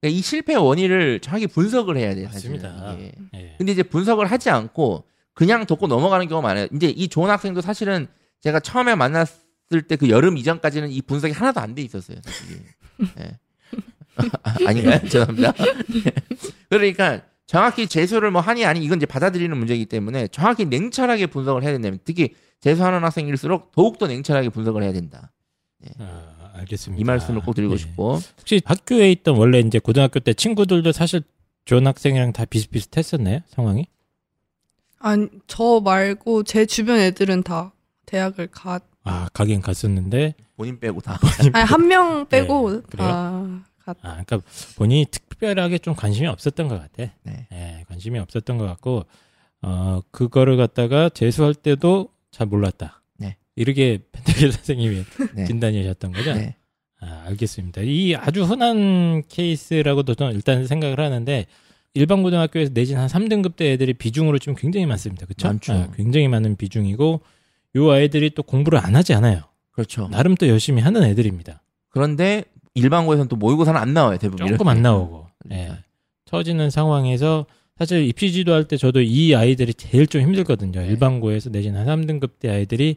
그러니까 0.00 0.18
이 0.18 0.22
실패 0.22 0.54
원인을 0.54 1.18
정확히 1.20 1.46
분석을 1.48 1.96
해야 1.96 2.14
돼요. 2.14 2.28
맞습니다. 2.32 2.96
예. 3.00 3.12
예. 3.34 3.54
근데 3.58 3.72
이제 3.72 3.82
분석을 3.82 4.26
하지 4.26 4.50
않고 4.50 5.04
그냥 5.34 5.66
덮고 5.66 5.86
넘어가는 5.88 6.28
경우가 6.28 6.46
많아요. 6.46 6.68
이제 6.72 6.88
이 6.88 7.08
좋은 7.08 7.30
학생도 7.30 7.60
사실은 7.60 8.06
제가 8.40 8.60
처음에 8.60 8.94
만났을 8.94 9.82
때 9.88 9.96
그 9.96 10.08
여름 10.10 10.36
이전까지는 10.36 10.90
이 10.90 11.02
분석이 11.02 11.32
하나도 11.32 11.60
안 11.60 11.74
돼 11.74 11.82
있었어요. 11.82 12.18
사실. 12.22 12.58
예. 13.20 13.38
아, 14.44 14.54
아닌가요? 14.66 15.00
죄송합니다. 15.08 15.52
그러니까 16.70 17.22
정확히 17.48 17.86
재수를 17.88 18.30
뭐 18.30 18.42
하니 18.42 18.66
아니 18.66 18.84
이건 18.84 18.98
이제 18.98 19.06
받아들이는 19.06 19.56
문제이기 19.56 19.86
때문에 19.86 20.28
정확히 20.28 20.66
냉철하게 20.66 21.26
분석을 21.28 21.62
해야 21.62 21.72
된다면 21.72 21.98
특히 22.04 22.34
재수하는 22.60 23.02
학생일수록 23.02 23.72
더욱더 23.72 24.06
냉철하게 24.06 24.50
분석을 24.50 24.82
해야 24.82 24.92
된다. 24.92 25.32
아, 25.98 26.50
알겠습니다. 26.56 27.00
이 27.00 27.04
말씀을 27.04 27.40
꼭 27.40 27.54
드리고 27.54 27.72
예. 27.72 27.76
싶고 27.78 28.18
혹시 28.38 28.60
학교에 28.64 29.10
있던 29.12 29.36
원래 29.36 29.60
이제 29.60 29.78
고등학교 29.78 30.20
때 30.20 30.34
친구들도 30.34 30.92
사실 30.92 31.22
좋은 31.64 31.86
학생이랑 31.86 32.34
다 32.34 32.44
비슷비슷했었나요? 32.44 33.40
상황이? 33.48 33.86
아니 34.98 35.28
저 35.46 35.80
말고 35.82 36.42
제 36.42 36.66
주변 36.66 36.98
애들은 36.98 37.44
다 37.44 37.72
대학을 38.04 38.48
가. 38.48 38.80
아 39.04 39.28
가긴 39.32 39.62
갔었는데 39.62 40.34
본인 40.56 40.78
빼고 40.78 41.00
다. 41.00 41.18
아니 41.54 41.64
한 41.64 41.86
명 41.88 42.26
빼고 42.28 42.72
네, 42.72 42.80
그래요? 42.90 43.08
다 43.08 43.14
갔. 43.32 43.67
아 44.02 44.22
그러니까 44.24 44.40
본인이 44.76 45.06
특별하게 45.10 45.78
좀 45.78 45.94
관심이 45.94 46.26
없었던 46.26 46.68
것 46.68 46.78
같아. 46.78 47.12
네. 47.22 47.46
예, 47.52 47.84
관심이 47.88 48.18
없었던 48.18 48.58
것 48.58 48.66
같고 48.66 49.04
어 49.62 50.00
그거를 50.10 50.56
갖다가 50.56 51.08
재수할 51.08 51.54
때도 51.54 52.08
잘 52.30 52.46
몰랐다. 52.46 53.02
네. 53.16 53.36
이렇게 53.56 53.98
펜타길 54.12 54.52
선생님이 54.52 55.04
네. 55.34 55.44
진단이셨던 55.44 56.12
거죠? 56.12 56.34
네. 56.34 56.56
아, 57.00 57.24
알겠습니다. 57.26 57.82
이 57.82 58.14
아주 58.16 58.42
흔한 58.44 59.22
케이스라고도 59.28 60.14
저는 60.14 60.34
일단 60.34 60.66
생각을 60.66 60.98
하는데 60.98 61.46
일반 61.94 62.22
고등학교에서 62.22 62.72
내진 62.74 62.98
한 62.98 63.08
3등급 63.08 63.56
때 63.56 63.72
애들이 63.72 63.92
비중으로 63.94 64.38
좀 64.38 64.54
굉장히 64.56 64.86
많습니다. 64.86 65.26
그렇죠? 65.26 65.48
많죠. 65.48 65.92
굉장히 65.96 66.28
많은 66.28 66.56
비중이고 66.56 67.20
요 67.76 67.90
아이들이 67.90 68.30
또 68.30 68.42
공부를 68.42 68.78
안 68.78 68.96
하지 68.96 69.14
않아요. 69.14 69.42
그렇죠. 69.72 70.08
나름 70.08 70.34
또 70.34 70.48
열심히 70.48 70.82
하는 70.82 71.02
애들입니다. 71.04 71.62
그런데 71.88 72.44
일반고에서는 72.78 73.28
또 73.28 73.36
모의고사는 73.36 73.78
안 73.80 73.92
나와요 73.94 74.18
대부분. 74.18 74.46
조금 74.46 74.54
이렇게. 74.66 74.70
안 74.70 74.82
나오고. 74.82 75.26
예. 75.52 75.72
처지는 76.24 76.70
상황에서 76.70 77.46
사실 77.78 78.04
입시 78.06 78.32
지도 78.32 78.52
할 78.52 78.64
때 78.64 78.76
저도 78.76 79.00
이 79.02 79.34
아이들이 79.34 79.72
제일 79.74 80.06
좀 80.06 80.20
힘들거든요. 80.22 80.80
네. 80.80 80.86
일반고에서 80.88 81.50
내진 81.50 81.76
한 81.76 81.86
3등급 81.86 82.38
때 82.40 82.50
아이들이 82.50 82.96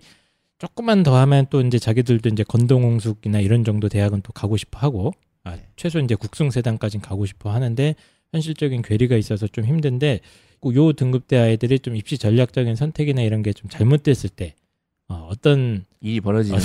조금만 0.58 1.04
더 1.04 1.16
하면 1.18 1.46
또 1.50 1.62
이제 1.62 1.78
자기들도 1.80 2.30
이제 2.30 2.44
건동홍숙이나 2.44 3.40
이런 3.40 3.64
정도 3.64 3.90
대학은 3.90 4.22
또 4.22 4.32
가고 4.34 4.58
싶어 4.58 4.80
하고 4.80 5.14
아, 5.44 5.56
네. 5.56 5.64
최소 5.76 6.00
이제 6.00 6.16
국승세단까지는 6.16 7.02
가고 7.04 7.26
싶어 7.26 7.52
하는데 7.52 7.96
현실적인 8.32 8.82
괴리가 8.82 9.16
있어서 9.18 9.48
좀 9.48 9.66
힘든데 9.66 10.20
그요 10.62 10.94
등급대 10.94 11.38
아이들이 11.38 11.80
좀 11.80 11.96
입시 11.96 12.18
전략적인 12.18 12.76
선택이나 12.76 13.22
이런 13.22 13.42
게 13.44 13.52
좀 13.54 13.70
잘못됐을 13.70 14.30
때 14.30 14.54
어, 15.08 15.28
어떤 15.32 15.86
일이 16.02 16.22
벌어지는 16.22 16.60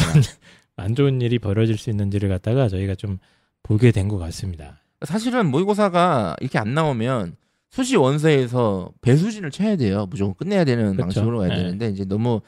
안 0.76 0.94
좋은 0.94 1.20
일이 1.20 1.38
벌어질 1.38 1.78
수 1.78 1.90
있는지를 1.90 2.28
갖다가 2.28 2.68
저희가 2.68 2.94
좀 2.94 3.18
보게 3.62 3.90
된 3.92 4.08
것 4.08 4.18
같습니다. 4.18 4.82
사실은 5.04 5.46
모의고사가 5.50 6.36
이렇게 6.40 6.58
안 6.58 6.74
나오면 6.74 7.36
수시 7.70 7.96
원서에서 7.96 8.90
배수진을 9.02 9.50
쳐야 9.50 9.76
돼요. 9.76 10.06
무조건 10.08 10.34
끝내야 10.34 10.64
되는 10.64 10.84
그렇죠. 10.92 11.02
방식으로 11.02 11.38
가야 11.40 11.48
네. 11.50 11.56
되는데 11.56 11.88
이제 11.90 12.04
너무 12.04 12.40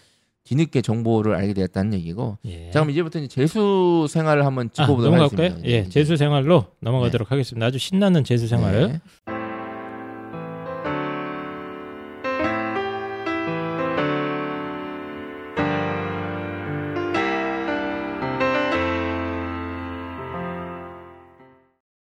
뒤늦게 0.44 0.80
정보를 0.80 1.34
알게 1.34 1.52
되었다는 1.52 1.92
얘기고. 1.94 2.38
예. 2.46 2.70
자 2.70 2.80
그럼 2.80 2.90
이제부터 2.90 3.18
이제 3.18 3.28
재수 3.28 4.06
생활을 4.08 4.46
한번 4.46 4.68
아, 4.68 4.72
짚어보도록 4.72 5.14
넘어갈까요? 5.16 5.46
하겠습니다. 5.50 5.68
예. 5.68 5.88
재수 5.88 6.16
생활로 6.16 6.66
넘어가도록 6.80 7.30
하겠습니다. 7.30 7.66
아주 7.66 7.78
신나는 7.78 8.24
재수 8.24 8.46
생활을. 8.46 8.88
네. 9.26 9.37